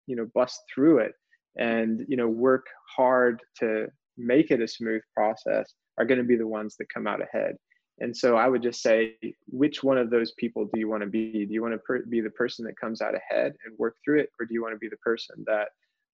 you 0.07 0.15
know 0.15 0.27
bust 0.33 0.61
through 0.73 0.99
it 0.99 1.13
and 1.57 2.05
you 2.07 2.17
know 2.17 2.27
work 2.27 2.65
hard 2.95 3.41
to 3.59 3.87
make 4.17 4.51
it 4.51 4.61
a 4.61 4.67
smooth 4.67 5.01
process 5.13 5.73
are 5.97 6.05
going 6.05 6.17
to 6.17 6.23
be 6.23 6.35
the 6.35 6.47
ones 6.47 6.75
that 6.77 6.93
come 6.93 7.07
out 7.07 7.21
ahead 7.21 7.55
And 7.99 8.15
so 8.15 8.35
I 8.35 8.47
would 8.47 8.61
just 8.61 8.81
say, 8.81 9.15
which 9.47 9.83
one 9.83 9.97
of 9.97 10.09
those 10.09 10.33
people 10.33 10.65
do 10.73 10.79
you 10.79 10.89
want 10.89 11.01
to 11.03 11.07
be? 11.07 11.45
Do 11.45 11.53
you 11.53 11.61
want 11.61 11.73
to 11.73 11.77
per- 11.77 12.05
be 12.05 12.19
the 12.19 12.29
person 12.29 12.65
that 12.65 12.77
comes 12.77 13.01
out 13.01 13.13
ahead 13.15 13.53
and 13.65 13.77
work 13.77 13.95
through 14.03 14.19
it, 14.19 14.29
or 14.39 14.45
do 14.45 14.53
you 14.53 14.61
want 14.61 14.73
to 14.73 14.79
be 14.79 14.89
the 14.89 14.97
person 14.97 15.45
that 15.47 15.69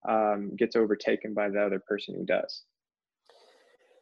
um, 0.08 0.54
gets 0.56 0.76
overtaken 0.76 1.34
by 1.34 1.48
the 1.48 1.60
other 1.60 1.80
person 1.80 2.14
who 2.16 2.24
does? 2.24 2.62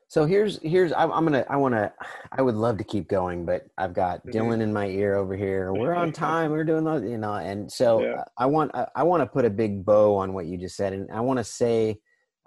So 0.09 0.27
here's 0.27 0.61
here's 0.63 0.93
I'm, 0.93 1.13
I'm 1.13 1.25
gonna 1.25 1.47
I 1.49 1.57
want 1.57 1.75
to 1.75 1.93
I 2.33 2.43
would 2.43 2.57
love 2.57 2.79
to 2.79 2.85
keep 2.85 3.09
going, 3.09 3.47
but 3.47 3.67
I've 3.79 3.95
got 3.95 4.27
mm-hmm. 4.27 4.37
Dylan 4.37 4.61
in 4.61 4.73
my 4.73 4.87
ear 4.87 5.15
over 5.15 5.37
here. 5.37 5.73
We're 5.73 5.95
on 5.95 6.11
time. 6.13 6.51
We're 6.51 6.65
doing 6.65 6.83
the 6.83 6.97
you 6.97 7.17
know, 7.17 7.35
and 7.35 7.71
so 7.71 8.03
yeah. 8.03 8.25
I 8.37 8.47
want 8.47 8.73
I, 8.75 8.89
I 8.97 9.03
want 9.05 9.23
to 9.23 9.27
put 9.27 9.45
a 9.45 9.51
big 9.51 9.85
bow 9.85 10.17
on 10.17 10.33
what 10.33 10.47
you 10.47 10.59
just 10.59 10.77
said, 10.77 10.93
and 10.93 11.09
I 11.13 11.21
want 11.21 11.39
to 11.39 11.45
say 11.45 12.01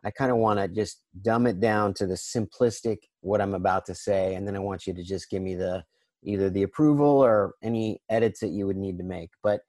I 0.06 0.12
kind 0.12 0.32
of 0.32 0.38
want 0.38 0.60
to 0.60 0.68
just 0.68 1.02
dumb 1.22 1.48
it 1.48 1.60
down 1.60 1.94
to 1.96 2.08
the 2.08 2.16
simplistic 2.16 2.98
what 3.22 3.42
I'm 3.42 3.54
about 3.54 3.86
to 3.86 3.96
say, 3.96 4.36
and 4.36 4.48
then 4.48 4.56
I 4.56 4.60
want 4.60 4.86
you 4.86 4.94
to 4.94 5.04
just 5.04 5.30
give 5.30 5.42
me 5.42 5.56
the 5.56 5.84
either 6.26 6.50
the 6.50 6.64
approval 6.64 7.24
or 7.24 7.54
any 7.64 8.02
edits 8.10 8.40
that 8.40 8.50
you 8.50 8.66
would 8.66 8.78
need 8.78 8.98
to 8.98 9.04
make. 9.04 9.30
But 9.42 9.62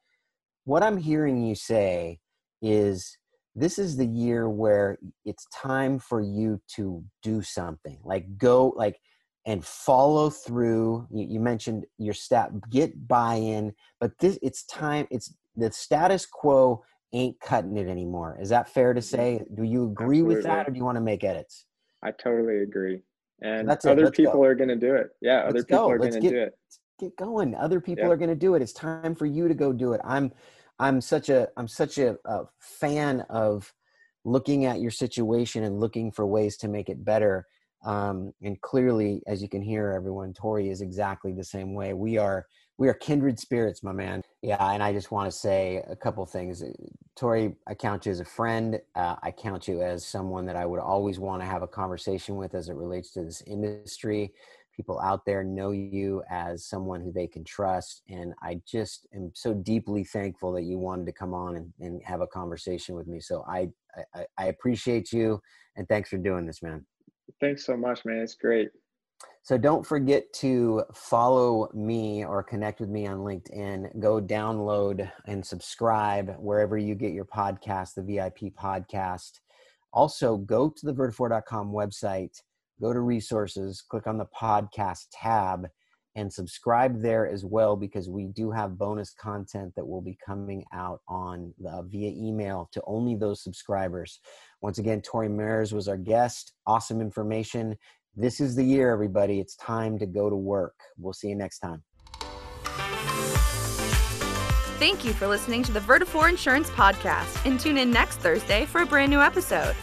what 0.65 0.83
I'm 0.83 0.97
hearing 0.97 1.43
you 1.43 1.55
say 1.55 2.21
is 2.63 3.19
this 3.55 3.79
is 3.79 3.97
the 3.97 4.07
year 4.07 4.49
where 4.49 4.99
it's 5.25 5.47
time 5.55 5.99
for 5.99 6.21
you 6.21 6.61
to 6.77 7.05
do 7.23 7.43
something 7.43 7.99
like 8.05 8.37
go 8.37 8.73
like 8.77 8.99
and 9.47 9.65
follow 9.65 10.31
through 10.31 11.07
you, 11.11 11.27
you 11.29 11.41
mentioned 11.41 11.85
your 11.99 12.15
stat 12.15 12.51
get 12.71 13.07
buy-in 13.07 13.73
but 14.01 14.11
this 14.19 14.39
it's 14.43 14.65
time 14.65 15.07
it's 15.11 15.35
the 15.57 15.71
status 15.71 16.27
quo 16.27 16.83
ain't 17.15 17.41
cutting 17.41 17.77
it 17.77 17.89
anymore. 17.89 18.37
Is 18.41 18.51
that 18.51 18.69
fair 18.69 18.93
to 18.93 19.01
say? 19.01 19.43
Do 19.55 19.63
you 19.63 19.85
agree 19.85 20.19
Absolutely. 20.19 20.35
with 20.35 20.45
that 20.45 20.69
or 20.69 20.73
do 20.73 20.79
you 20.79 20.85
want 20.85 20.97
to 20.97 21.03
make 21.03 21.25
edits? 21.25 21.67
I 22.03 22.11
totally 22.11 22.59
agree. 22.59 23.01
And 23.41 23.69
other 23.69 24.11
people 24.11 24.35
go. 24.35 24.45
are 24.45 24.55
going 24.55 24.69
to 24.69 24.77
do 24.77 24.95
it. 24.95 25.09
Yeah, 25.21 25.45
Let's 25.45 25.65
people 25.65 25.87
go. 25.87 25.91
are 25.91 25.99
going 25.99 26.13
to 26.13 26.21
do 26.21 26.37
it. 26.37 26.55
Get 26.99 27.17
going. 27.17 27.55
Other 27.55 27.81
people 27.81 28.11
are 28.11 28.17
going 28.17 28.31
to 28.31 28.37
do 28.37 28.55
it. 28.55 28.63
It's 28.63 28.73
time 28.73 29.15
for 29.15 29.27
you 29.27 29.49
to 29.49 29.55
go 29.55 29.73
do 29.73 29.93
it. 29.93 30.01
I'm 30.05 30.33
I'm 30.79 31.01
such 31.01 31.29
a 31.29 31.49
I'm 31.57 31.69
such 31.69 31.99
a, 31.99 32.17
a 32.25 32.45
fan 32.61 33.21
of 33.31 33.73
looking 34.25 34.65
at 34.65 34.81
your 34.81 34.91
situation 34.91 35.65
and 35.65 35.81
looking 35.81 36.11
for 36.11 36.27
ways 36.27 36.57
to 36.59 36.69
make 36.69 36.89
it 36.89 37.05
better. 37.05 37.47
Um, 37.85 38.33
and 38.43 38.61
clearly, 38.63 39.23
as 39.27 39.43
you 39.43 39.49
can 39.49 39.61
hear, 39.61 39.91
everyone, 39.91 40.33
Tori 40.33 40.71
is 40.71 40.81
exactly 40.81 41.33
the 41.33 41.45
same 41.45 41.75
way. 41.75 41.93
We 41.93 42.17
are 42.17 42.47
we 42.79 42.89
are 42.89 42.95
kindred 42.95 43.39
spirits, 43.39 43.83
my 43.83 43.93
man. 43.93 44.23
Yeah, 44.43 44.63
and 44.73 44.83
I 44.83 44.93
just 44.93 45.11
want 45.11 45.31
to 45.31 45.37
say 45.37 45.83
a 45.89 45.97
couple 45.97 46.27
things. 46.27 46.63
Tori, 47.17 47.55
I 47.67 47.75
count 47.75 48.07
you 48.07 48.13
as 48.13 48.21
a 48.21 48.25
friend. 48.25 48.81
Uh, 48.95 49.17
I 49.23 49.31
count 49.31 49.69
you 49.69 49.81
as 49.83 50.05
someone 50.05 50.45
that 50.47 50.57
I 50.57 50.67
would 50.67 50.81
always 50.81 51.19
want 51.19 51.41
to 51.43 51.47
have 51.47 51.63
a 51.63 51.69
conversation 51.69 52.37
with 52.37 52.55
as 52.55 52.69
it 52.69 52.75
relates 52.75 53.13
to 53.13 53.23
this 53.23 53.43
industry. 53.43 54.33
People 54.77 55.01
out 55.01 55.25
there 55.25 55.45
know 55.45 55.71
you 55.71 56.25
as 56.29 56.67
someone 56.67 57.01
who 57.01 57.13
they 57.13 57.29
can 57.29 57.45
trust. 57.45 58.03
And 58.09 58.35
I 58.43 58.61
just 58.67 59.07
am 59.15 59.31
so 59.35 59.55
deeply 59.55 60.03
thankful 60.03 60.53
that 60.53 60.65
you 60.65 60.79
wanted 60.79 61.07
to 61.07 61.13
come 61.13 61.33
on 61.33 61.57
and, 61.57 61.73
and 61.79 62.03
have 62.03 62.21
a 62.21 62.27
conversation 62.27 62.97
with 62.97 63.07
me. 63.07 63.21
So 63.21 63.45
I, 63.49 63.69
I, 64.15 64.27
I 64.37 64.47
appreciate 64.47 65.13
you 65.13 65.41
and 65.77 65.89
thanks 65.89 66.11
for 66.11 66.19
doing 66.19 66.45
this, 66.45 66.61
man. 66.61 66.85
Thanks 67.41 67.65
so 67.65 67.77
much, 67.77 68.05
man. 68.05 68.19
It's 68.19 68.35
great. 68.35 68.71
So 69.45 69.59
don't 69.59 69.85
forget 69.85 70.33
to 70.37 70.85
follow 70.95 71.69
me 71.75 72.25
or 72.25 72.43
connect 72.43 72.81
with 72.81 72.89
me 72.89 73.07
on 73.07 73.19
LinkedIn. 73.19 74.01
Go 74.01 74.19
download 74.19 75.13
and 75.27 75.45
subscribe 75.45 76.35
wherever 76.39 76.79
you 76.79 76.95
get 76.95 77.13
your 77.13 77.27
podcast, 77.27 77.93
the 77.93 78.03
VIP 78.03 78.55
podcast. 78.59 79.41
Also, 79.93 80.39
go 80.39 80.71
to 80.71 80.87
the 80.87 80.95
vertafore.com 80.95 81.73
website, 81.73 82.41
go 82.81 82.95
to 82.95 83.01
resources, 83.01 83.83
click 83.83 84.07
on 84.07 84.17
the 84.17 84.25
podcast 84.35 85.09
tab, 85.13 85.69
and 86.17 86.33
subscribe 86.33 87.03
there 87.03 87.29
as 87.29 87.45
well 87.45 87.77
because 87.77 88.09
we 88.09 88.29
do 88.29 88.51
have 88.51 88.79
bonus 88.79 89.13
content 89.13 89.75
that 89.77 89.87
will 89.87 90.01
be 90.01 90.17
coming 90.25 90.65
out 90.73 91.03
on 91.07 91.53
the, 91.59 91.87
via 91.91 92.11
email 92.17 92.71
to 92.73 92.81
only 92.87 93.15
those 93.15 93.43
subscribers. 93.43 94.21
Once 94.63 94.79
again, 94.79 95.03
Tori 95.03 95.29
Mares 95.29 95.75
was 95.75 95.87
our 95.87 95.99
guest. 95.99 96.53
Awesome 96.67 97.03
information. 97.03 97.77
This 98.17 98.41
is 98.41 98.55
the 98.55 98.63
year, 98.63 98.93
everybody. 98.93 99.41
It's 99.41 99.57
time 99.57 99.99
to 99.99 100.07
go 100.07 100.31
to 100.31 100.37
work. 100.37 100.75
We'll 100.99 101.13
see 101.13 101.29
you 101.29 101.35
next 101.35 101.59
time. 101.59 101.83
Thank 104.79 105.05
you 105.05 105.13
for 105.13 105.27
listening 105.27 105.65
to 105.65 105.73
the 105.73 105.81
Vertafore 105.81 106.29
Insurance 106.29 106.71
Podcast 106.71 107.45
and 107.45 107.59
tune 107.59 107.77
in 107.77 107.91
next 107.91 108.19
Thursday 108.19 108.67
for 108.67 108.83
a 108.83 108.87
brand 108.87 109.11
new 109.11 109.21
episode. 109.21 109.75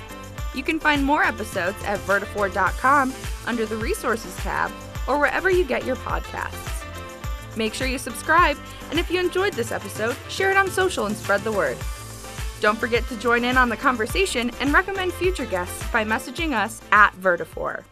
You 0.54 0.63
can 0.63 0.80
find 0.80 1.04
more 1.04 1.24
episodes 1.24 1.78
at 1.84 2.00
vertafore.com 2.00 3.13
under 3.48 3.65
the 3.65 3.76
Resources 3.76 4.36
tab 4.38 4.72
or 5.08 5.17
wherever 5.17 5.50
you 5.50 5.65
get 5.65 5.86
your 5.86 5.98
podcasts. 5.98 6.67
Make 7.58 7.74
sure 7.74 7.88
you 7.88 7.98
subscribe, 7.98 8.58
and 8.91 9.00
if 9.00 9.12
you 9.12 9.20
enjoyed 9.20 9.54
this 9.54 9.74
episode, 9.74 10.15
share 10.30 10.52
it 10.52 10.58
on 10.58 10.70
social 10.70 11.06
and 11.06 11.17
spread 11.17 11.41
the 11.41 11.52
word. 11.52 11.78
Don't 12.62 12.78
forget 12.78 13.06
to 13.08 13.17
join 13.17 13.44
in 13.44 13.58
on 13.58 13.67
the 13.67 13.76
conversation 13.76 14.52
and 14.62 14.72
recommend 14.72 15.12
future 15.13 15.46
guests 15.46 15.86
by 15.91 16.06
messaging 16.06 16.54
us 16.54 16.80
at 16.91 17.12
Vertafore. 17.15 17.84